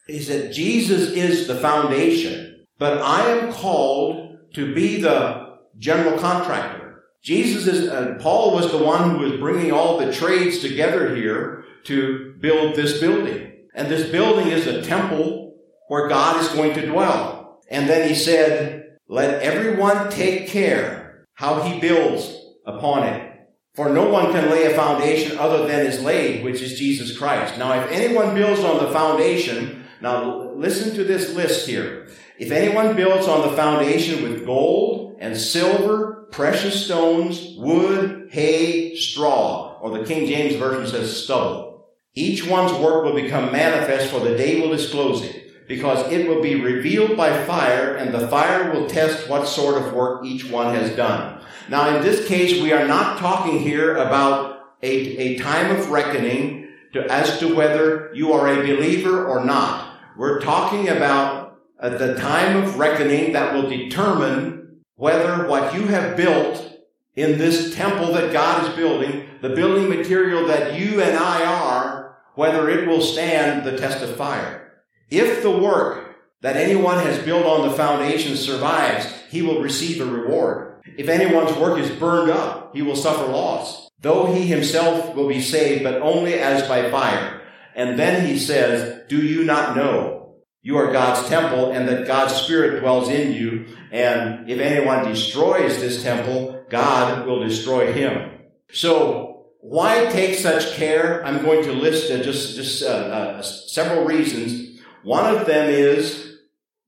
he 0.07 0.19
said, 0.19 0.51
"Jesus 0.51 1.11
is 1.11 1.47
the 1.47 1.55
foundation, 1.55 2.52
but 2.77 3.01
I 3.01 3.29
am 3.29 3.53
called 3.53 4.37
to 4.53 4.73
be 4.73 5.01
the 5.01 5.57
general 5.77 6.19
contractor." 6.19 7.03
Jesus 7.21 7.67
is 7.67 7.89
uh, 7.89 8.17
Paul 8.19 8.53
was 8.53 8.71
the 8.71 8.83
one 8.83 9.11
who 9.11 9.19
was 9.19 9.39
bringing 9.39 9.71
all 9.71 9.97
the 9.97 10.11
trades 10.11 10.59
together 10.59 11.15
here 11.15 11.63
to 11.85 12.35
build 12.39 12.75
this 12.75 12.99
building, 12.99 13.51
and 13.73 13.89
this 13.89 14.09
building 14.09 14.47
is 14.47 14.67
a 14.67 14.81
temple 14.81 15.55
where 15.87 16.07
God 16.07 16.41
is 16.41 16.49
going 16.49 16.73
to 16.75 16.85
dwell. 16.85 17.61
And 17.69 17.89
then 17.89 18.07
he 18.07 18.15
said, 18.15 18.97
let 19.07 19.41
everyone 19.41 20.09
take 20.09 20.47
care 20.47 21.25
how 21.33 21.61
he 21.61 21.79
builds 21.79 22.35
upon 22.65 23.03
it. 23.03 23.31
For 23.75 23.89
no 23.89 24.07
one 24.09 24.31
can 24.31 24.49
lay 24.49 24.65
a 24.65 24.75
foundation 24.75 25.37
other 25.37 25.65
than 25.67 25.85
is 25.85 26.01
laid, 26.01 26.43
which 26.43 26.61
is 26.61 26.77
Jesus 26.77 27.17
Christ. 27.17 27.57
Now, 27.57 27.73
if 27.81 27.91
anyone 27.91 28.35
builds 28.35 28.61
on 28.61 28.83
the 28.83 28.91
foundation, 28.91 29.83
now 30.01 30.51
listen 30.53 30.95
to 30.95 31.03
this 31.03 31.33
list 31.33 31.67
here. 31.67 32.07
If 32.39 32.51
anyone 32.51 32.95
builds 32.95 33.27
on 33.27 33.47
the 33.47 33.55
foundation 33.55 34.23
with 34.23 34.45
gold 34.45 35.17
and 35.19 35.37
silver, 35.37 36.27
precious 36.31 36.85
stones, 36.85 37.55
wood, 37.57 38.29
hay, 38.31 38.95
straw, 38.95 39.77
or 39.81 39.97
the 39.97 40.05
King 40.05 40.27
James 40.27 40.55
Version 40.55 40.87
says 40.87 41.23
stubble, 41.23 41.87
each 42.15 42.45
one's 42.47 42.73
work 42.73 43.05
will 43.05 43.13
become 43.13 43.51
manifest 43.51 44.11
for 44.11 44.19
the 44.19 44.35
day 44.35 44.61
will 44.61 44.69
disclose 44.69 45.23
it 45.23 45.67
because 45.67 46.11
it 46.11 46.27
will 46.27 46.41
be 46.41 46.55
revealed 46.55 47.15
by 47.15 47.45
fire 47.45 47.95
and 47.95 48.13
the 48.13 48.27
fire 48.27 48.71
will 48.71 48.87
test 48.87 49.29
what 49.29 49.47
sort 49.47 49.81
of 49.81 49.93
work 49.93 50.25
each 50.25 50.49
one 50.49 50.75
has 50.75 50.95
done. 50.95 51.41
Now, 51.69 51.95
in 51.95 52.01
this 52.01 52.27
case, 52.27 52.61
we 52.61 52.73
are 52.73 52.87
not 52.87 53.17
talking 53.19 53.59
here 53.59 53.95
about 53.97 54.75
a, 54.81 54.89
a 54.89 55.39
time 55.39 55.75
of 55.75 55.89
reckoning 55.89 56.67
to, 56.93 57.09
as 57.11 57.39
to 57.39 57.55
whether 57.55 58.11
you 58.13 58.33
are 58.33 58.47
a 58.47 58.57
believer 58.57 59.25
or 59.25 59.45
not. 59.45 59.97
We're 60.17 60.41
talking 60.41 60.89
about 60.89 61.42
uh, 61.83 61.89
the 61.89 62.15
time 62.15 62.63
of 62.63 62.79
reckoning 62.79 63.33
that 63.33 63.53
will 63.53 63.69
determine 63.69 64.79
whether 64.95 65.47
what 65.49 65.75
you 65.75 65.85
have 65.87 66.15
built 66.15 66.79
in 67.15 67.37
this 67.37 67.75
temple 67.75 68.13
that 68.13 68.31
God 68.31 68.63
is 68.63 68.75
building, 68.75 69.27
the 69.41 69.49
building 69.49 69.89
material 69.89 70.47
that 70.47 70.79
you 70.79 71.01
and 71.01 71.17
I 71.17 71.43
are, 71.45 72.17
whether 72.35 72.69
it 72.69 72.87
will 72.87 73.01
stand 73.01 73.65
the 73.65 73.77
test 73.77 74.01
of 74.01 74.15
fire. 74.15 74.71
If 75.11 75.43
the 75.43 75.51
work 75.51 76.15
that 76.39 76.55
anyone 76.55 76.99
has 76.99 77.23
built 77.23 77.45
on 77.45 77.67
the 77.67 77.75
foundation 77.75 78.37
survives, 78.37 79.05
he 79.29 79.41
will 79.41 79.61
receive 79.61 79.99
a 79.99 80.05
reward. 80.05 80.81
If 80.97 81.09
anyone's 81.09 81.55
work 81.57 81.79
is 81.79 81.91
burned 81.91 82.31
up, 82.31 82.73
he 82.73 82.81
will 82.81 82.95
suffer 82.95 83.29
loss, 83.29 83.89
though 83.99 84.33
he 84.33 84.47
himself 84.47 85.13
will 85.15 85.27
be 85.27 85.41
saved, 85.41 85.83
but 85.83 86.01
only 86.01 86.35
as 86.35 86.65
by 86.67 86.89
fire. 86.89 87.41
And 87.75 87.99
then 87.99 88.25
he 88.25 88.39
says, 88.39 89.01
do 89.09 89.17
you 89.17 89.43
not 89.43 89.75
know 89.75 90.22
you 90.63 90.77
are 90.77 90.91
God's 90.91 91.29
temple 91.29 91.71
and 91.71 91.87
that 91.87 92.07
God's 92.07 92.33
spirit 92.33 92.79
dwells 92.79 93.09
in 93.09 93.33
you? 93.33 93.67
And 93.91 94.49
if 94.49 94.59
anyone 94.59 95.07
destroys 95.07 95.79
this 95.79 96.01
temple, 96.01 96.65
God 96.69 97.27
will 97.27 97.43
destroy 97.43 97.93
him. 97.93 98.31
So 98.71 99.45
why 99.59 100.07
take 100.07 100.35
such 100.35 100.73
care? 100.73 101.23
I'm 101.23 101.43
going 101.43 101.63
to 101.65 101.71
list 101.71 102.11
uh, 102.11 102.23
just, 102.23 102.55
just 102.55 102.81
uh, 102.81 102.87
uh, 102.87 103.41
several 103.43 104.05
reasons 104.05 104.73
one 105.03 105.35
of 105.35 105.45
them 105.45 105.69
is 105.69 106.37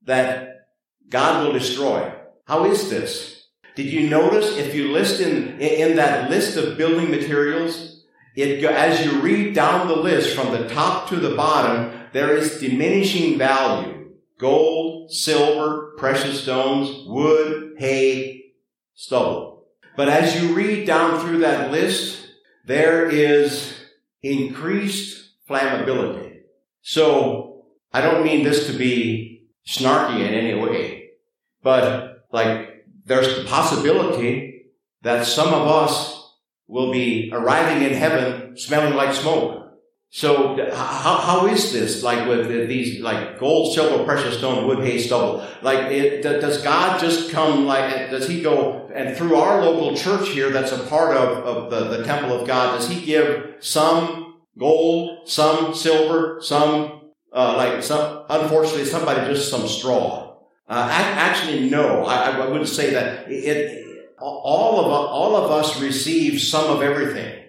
that 0.04 0.68
God 1.08 1.44
will 1.44 1.52
destroy. 1.52 2.12
How 2.46 2.64
is 2.64 2.88
this? 2.88 3.46
Did 3.74 3.86
you 3.86 4.08
notice 4.08 4.56
if 4.56 4.74
you 4.74 4.90
list 4.90 5.20
in, 5.20 5.60
in 5.60 5.96
that 5.96 6.30
list 6.30 6.56
of 6.56 6.78
building 6.78 7.10
materials, 7.10 8.04
it, 8.34 8.64
as 8.64 9.04
you 9.04 9.20
read 9.20 9.54
down 9.54 9.86
the 9.86 9.96
list 9.96 10.34
from 10.34 10.52
the 10.52 10.68
top 10.70 11.08
to 11.10 11.16
the 11.16 11.36
bottom, 11.36 11.95
there 12.16 12.34
is 12.34 12.60
diminishing 12.60 13.36
value. 13.36 14.12
Gold, 14.38 15.12
silver, 15.12 15.92
precious 15.98 16.42
stones, 16.42 17.06
wood, 17.06 17.74
hay, 17.76 18.52
stubble. 18.94 19.66
But 19.98 20.08
as 20.08 20.40
you 20.40 20.54
read 20.54 20.86
down 20.86 21.20
through 21.20 21.40
that 21.40 21.70
list, 21.70 22.26
there 22.64 23.06
is 23.06 23.78
increased 24.22 25.34
flammability. 25.46 26.38
So 26.80 27.66
I 27.92 28.00
don't 28.00 28.24
mean 28.24 28.44
this 28.44 28.66
to 28.68 28.72
be 28.72 29.50
snarky 29.66 30.26
in 30.26 30.32
any 30.32 30.58
way, 30.58 31.10
but 31.62 32.24
like 32.32 32.86
there's 33.04 33.36
the 33.36 33.44
possibility 33.44 34.70
that 35.02 35.26
some 35.26 35.48
of 35.52 35.68
us 35.68 36.32
will 36.66 36.90
be 36.90 37.28
arriving 37.30 37.82
in 37.86 37.92
heaven 37.92 38.56
smelling 38.56 38.94
like 38.94 39.14
smoke. 39.14 39.65
So 40.10 40.56
how, 40.72 41.16
how 41.18 41.46
is 41.46 41.72
this 41.72 42.02
like 42.02 42.26
with 42.26 42.48
these 42.68 43.00
like 43.00 43.38
gold, 43.38 43.74
silver, 43.74 44.04
precious 44.04 44.38
stone, 44.38 44.66
wood, 44.66 44.78
hay, 44.78 44.98
stubble? 44.98 45.46
Like 45.62 45.90
it, 45.92 46.22
does 46.22 46.62
God 46.62 47.00
just 47.00 47.30
come 47.30 47.66
like 47.66 48.10
does 48.10 48.28
He 48.28 48.40
go 48.42 48.90
and 48.94 49.16
through 49.16 49.36
our 49.36 49.60
local 49.62 49.96
church 49.96 50.28
here 50.30 50.50
that's 50.50 50.72
a 50.72 50.78
part 50.84 51.16
of, 51.16 51.38
of 51.44 51.70
the, 51.70 51.98
the 51.98 52.04
temple 52.04 52.32
of 52.32 52.46
God? 52.46 52.78
Does 52.78 52.88
He 52.88 53.04
give 53.04 53.56
some 53.60 54.40
gold, 54.58 55.28
some 55.28 55.74
silver, 55.74 56.40
some 56.40 56.96
uh, 57.32 57.54
like 57.56 57.82
some, 57.82 58.24
unfortunately, 58.30 58.86
somebody 58.86 59.20
just 59.32 59.50
some 59.50 59.68
straw. 59.68 60.36
Uh, 60.68 60.88
actually, 60.90 61.68
no, 61.68 62.04
I, 62.04 62.30
I, 62.30 62.48
wouldn't 62.48 62.68
say 62.68 62.90
that. 62.90 63.30
It, 63.30 63.84
all 64.18 64.80
of 64.80 64.86
all 64.90 65.36
of 65.36 65.50
us 65.50 65.80
receive 65.80 66.40
some 66.40 66.74
of 66.74 66.82
everything, 66.82 67.44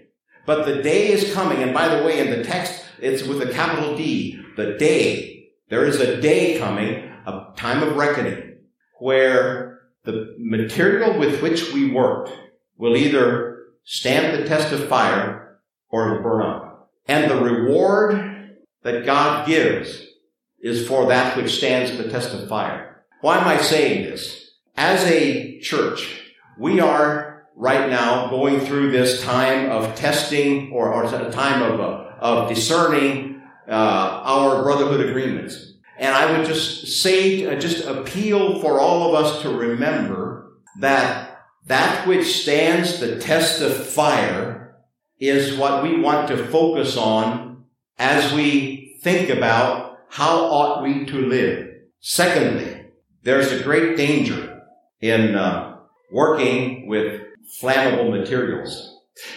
but 0.47 0.65
the 0.65 0.81
day 0.81 1.09
is 1.11 1.33
coming. 1.33 1.61
And 1.61 1.73
by 1.73 1.89
the 1.89 2.03
way, 2.03 2.19
in 2.19 2.31
the 2.31 2.43
text, 2.43 2.83
it's 2.99 3.21
with 3.21 3.41
a 3.41 3.53
capital 3.53 3.95
D. 3.95 4.41
The 4.55 4.77
day 4.79 5.49
there 5.69 5.85
is 5.85 5.99
a 5.99 6.19
day 6.19 6.57
coming, 6.57 7.11
a 7.27 7.53
time 7.55 7.83
of 7.83 7.95
reckoning, 7.95 8.57
where 8.99 9.81
the 10.05 10.33
material 10.39 11.19
with 11.19 11.43
which 11.43 11.73
we 11.73 11.91
worked 11.91 12.31
will 12.77 12.95
either 12.95 13.65
stand 13.83 14.41
the 14.41 14.47
test 14.47 14.71
of 14.71 14.87
fire 14.87 15.59
or 15.89 16.07
it'll 16.07 16.23
burn 16.23 16.41
up, 16.41 16.91
and 17.07 17.29
the 17.29 17.41
reward 17.41 18.57
that 18.83 19.05
God 19.05 19.47
gives 19.47 20.05
is 20.61 20.87
for 20.87 21.07
that 21.07 21.37
which 21.37 21.57
stands 21.57 21.97
the 21.97 22.09
test 22.09 22.33
of 22.33 22.49
fire. 22.49 23.03
Why 23.21 23.37
am 23.37 23.47
I 23.47 23.57
saying 23.61 24.03
this? 24.03 24.51
As 24.75 25.03
a 25.05 25.59
church, 25.59 26.21
we 26.57 26.79
are 26.79 27.36
right 27.57 27.89
now 27.89 28.29
going 28.29 28.59
through 28.59 28.91
this 28.91 29.23
time 29.23 29.71
of 29.71 29.95
testing 29.95 30.71
or, 30.71 30.93
or 30.93 31.03
a 31.03 31.31
time 31.31 31.63
of, 31.63 31.79
uh, 31.79 32.11
of 32.19 32.47
discerning 32.47 33.41
uh, 33.67 33.71
our 33.71 34.61
brotherhood 34.61 35.09
agreements. 35.09 35.73
And 35.97 36.13
I 36.13 36.37
would 36.37 36.45
just 36.45 37.01
say, 37.01 37.45
uh, 37.47 37.59
just 37.59 37.85
appeal 37.85 38.61
for 38.61 38.79
all 38.79 39.09
of 39.09 39.25
us 39.25 39.41
to 39.41 39.49
remember 39.49 40.51
that 40.79 41.39
that 41.65 42.07
which 42.07 42.41
stands 42.43 42.99
the 42.99 43.19
test 43.19 43.61
of 43.61 43.87
fire 43.87 44.77
is 45.19 45.57
what 45.57 45.81
we 45.81 45.99
want 45.99 46.27
to 46.27 46.47
focus 46.47 46.95
on 46.95 47.65
as 47.97 48.31
we 48.33 48.99
think 49.01 49.29
about 49.29 49.97
how 50.09 50.45
ought 50.45 50.83
we 50.83 51.05
to 51.05 51.25
live. 51.25 51.67
Secondly, 51.99 52.85
there's 53.23 53.51
a 53.51 53.63
great 53.63 53.97
danger 53.97 54.61
in 55.01 55.35
uh, 55.35 55.77
working 56.11 56.87
with 56.87 57.26
flammable 57.61 58.11
materials. 58.11 58.95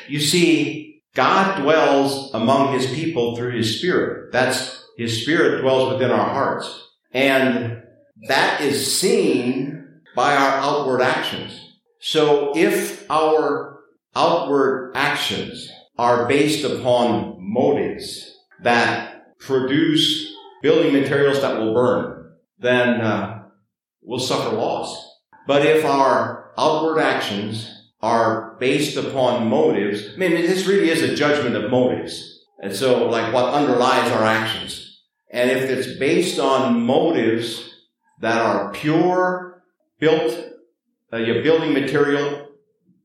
You 0.08 0.20
see, 0.20 1.02
God 1.14 1.62
dwells 1.62 2.32
among 2.34 2.74
his 2.74 2.86
people 2.86 3.36
through 3.36 3.56
his 3.56 3.78
spirit. 3.78 4.32
That's 4.32 4.84
his 4.96 5.22
spirit 5.22 5.62
dwells 5.62 5.92
within 5.92 6.10
our 6.10 6.30
hearts. 6.30 6.88
And 7.12 7.82
that 8.28 8.60
is 8.60 9.00
seen 9.00 10.00
by 10.14 10.36
our 10.36 10.58
outward 10.58 11.00
actions. 11.00 11.78
So 12.00 12.52
if 12.56 13.10
our 13.10 13.80
outward 14.14 14.92
actions 14.94 15.70
are 15.98 16.26
based 16.26 16.64
upon 16.64 17.36
motives 17.38 18.36
that 18.62 19.38
produce 19.38 20.34
building 20.62 20.92
materials 20.92 21.40
that 21.40 21.58
will 21.58 21.74
burn, 21.74 22.32
then 22.58 23.00
uh, 23.00 23.42
we'll 24.02 24.18
suffer 24.18 24.54
loss. 24.54 25.18
But 25.46 25.64
if 25.64 25.84
our 25.84 26.52
outward 26.56 27.00
actions 27.00 27.79
are 28.02 28.56
based 28.58 28.96
upon 28.96 29.48
motives, 29.48 30.14
I 30.14 30.16
mean, 30.16 30.32
this 30.32 30.66
really 30.66 30.90
is 30.90 31.02
a 31.02 31.14
judgment 31.14 31.56
of 31.56 31.70
motives. 31.70 32.46
And 32.62 32.74
so, 32.74 33.06
like, 33.08 33.32
what 33.32 33.52
underlies 33.52 34.10
our 34.12 34.24
actions. 34.24 35.02
And 35.30 35.50
if 35.50 35.70
it's 35.70 35.98
based 35.98 36.38
on 36.38 36.80
motives 36.82 37.74
that 38.20 38.38
are 38.38 38.72
pure, 38.72 39.62
built, 39.98 40.36
uh, 41.12 41.18
your 41.18 41.42
building 41.42 41.72
material, 41.72 42.48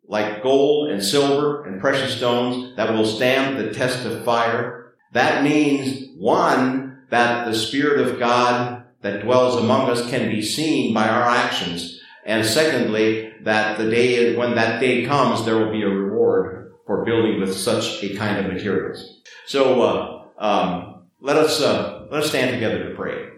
like 0.08 0.44
gold 0.44 0.90
and 0.90 1.04
silver 1.04 1.66
and 1.66 1.82
precious 1.82 2.18
stones 2.18 2.76
that 2.76 2.94
will 2.94 3.06
stand 3.06 3.58
the 3.58 3.74
test 3.74 4.06
of 4.06 4.24
fire, 4.24 4.94
that 5.14 5.44
means 5.44 6.10
one, 6.18 7.04
that 7.10 7.46
the 7.46 7.54
Spirit 7.54 8.06
of 8.06 8.20
God 8.20 8.84
that 9.02 9.24
dwells 9.24 9.56
among 9.56 9.90
us 9.90 10.10
can 10.10 10.30
be 10.30 10.42
seen 10.42 10.94
by 10.94 11.08
our 11.08 11.30
actions. 11.30 11.95
And 12.26 12.46
secondly, 12.46 13.34
that 13.44 13.78
the 13.78 13.90
day, 13.90 14.36
when 14.36 14.56
that 14.56 14.80
day 14.80 15.06
comes, 15.06 15.46
there 15.46 15.58
will 15.58 15.72
be 15.72 15.84
a 15.84 15.88
reward 15.88 16.74
for 16.86 17.06
building 17.06 17.40
with 17.40 17.56
such 17.56 18.04
a 18.04 18.16
kind 18.16 18.44
of 18.44 18.52
materials. 18.52 19.22
So, 19.46 19.82
uh, 19.82 20.24
um, 20.38 21.04
let 21.22 21.38
us, 21.38 21.62
uh, 21.62 22.08
let 22.12 22.24
us 22.24 22.30
stand 22.30 22.52
together 22.52 22.90
to 22.90 22.96
pray. 22.96 23.30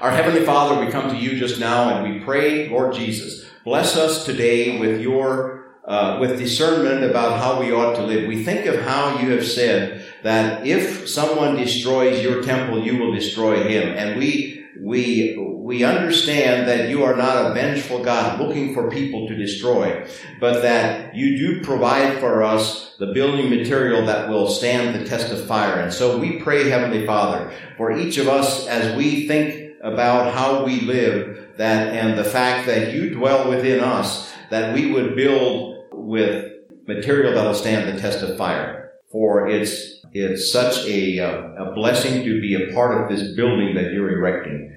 Our 0.00 0.10
Heavenly 0.10 0.44
Father, 0.44 0.84
we 0.84 0.90
come 0.90 1.10
to 1.10 1.16
you 1.16 1.38
just 1.38 1.60
now 1.60 1.96
and 1.96 2.12
we 2.12 2.20
pray, 2.20 2.68
Lord 2.68 2.94
Jesus, 2.94 3.48
bless 3.64 3.96
us 3.96 4.24
today 4.24 4.78
with 4.78 5.00
your 5.00 5.56
uh, 5.86 6.18
with 6.20 6.36
discernment 6.36 7.04
about 7.04 7.38
how 7.38 7.60
we 7.60 7.72
ought 7.72 7.94
to 7.94 8.02
live. 8.02 8.26
We 8.26 8.42
think 8.42 8.66
of 8.66 8.80
how 8.82 9.20
you 9.20 9.30
have 9.30 9.46
said 9.46 10.04
that 10.24 10.66
if 10.66 11.08
someone 11.08 11.54
destroys 11.54 12.22
your 12.22 12.42
temple, 12.42 12.82
you 12.82 12.98
will 12.98 13.14
destroy 13.14 13.62
him. 13.62 13.96
And 13.96 14.18
we, 14.18 14.64
we, 14.80 15.36
we 15.66 15.82
understand 15.82 16.68
that 16.68 16.88
you 16.88 17.02
are 17.02 17.16
not 17.16 17.44
a 17.44 17.52
vengeful 17.52 18.00
God 18.00 18.38
looking 18.38 18.72
for 18.72 18.88
people 18.88 19.26
to 19.26 19.34
destroy, 19.34 20.06
but 20.38 20.62
that 20.62 21.12
you 21.12 21.36
do 21.36 21.60
provide 21.60 22.20
for 22.20 22.44
us 22.44 22.94
the 23.00 23.08
building 23.08 23.50
material 23.50 24.06
that 24.06 24.28
will 24.28 24.48
stand 24.48 24.94
the 24.94 25.04
test 25.04 25.32
of 25.32 25.44
fire. 25.44 25.80
And 25.80 25.92
so 25.92 26.18
we 26.18 26.38
pray, 26.38 26.70
Heavenly 26.70 27.04
Father, 27.04 27.52
for 27.76 27.90
each 27.98 28.16
of 28.16 28.28
us 28.28 28.68
as 28.68 28.96
we 28.96 29.26
think 29.26 29.72
about 29.82 30.32
how 30.32 30.64
we 30.64 30.82
live, 30.82 31.56
that, 31.56 31.92
and 31.92 32.16
the 32.16 32.22
fact 32.22 32.68
that 32.68 32.92
you 32.92 33.10
dwell 33.10 33.50
within 33.50 33.80
us, 33.80 34.32
that 34.50 34.72
we 34.72 34.92
would 34.92 35.16
build 35.16 35.86
with 35.90 36.52
material 36.86 37.34
that'll 37.34 37.54
stand 37.54 37.88
the 37.88 38.00
test 38.00 38.22
of 38.22 38.38
fire. 38.38 38.92
For 39.10 39.48
it's, 39.48 40.00
it's 40.12 40.52
such 40.52 40.86
a, 40.86 41.18
uh, 41.18 41.64
a 41.64 41.74
blessing 41.74 42.22
to 42.22 42.40
be 42.40 42.54
a 42.54 42.72
part 42.72 43.02
of 43.02 43.08
this 43.08 43.34
building 43.34 43.74
that 43.74 43.92
you're 43.92 44.16
erecting. 44.16 44.74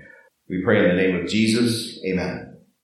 We 0.49 0.63
pray 0.63 0.79
in 0.79 0.95
the 0.95 1.01
name 1.01 1.15
of 1.15 1.27
Jesus. 1.27 1.99
Amen. 2.03 2.48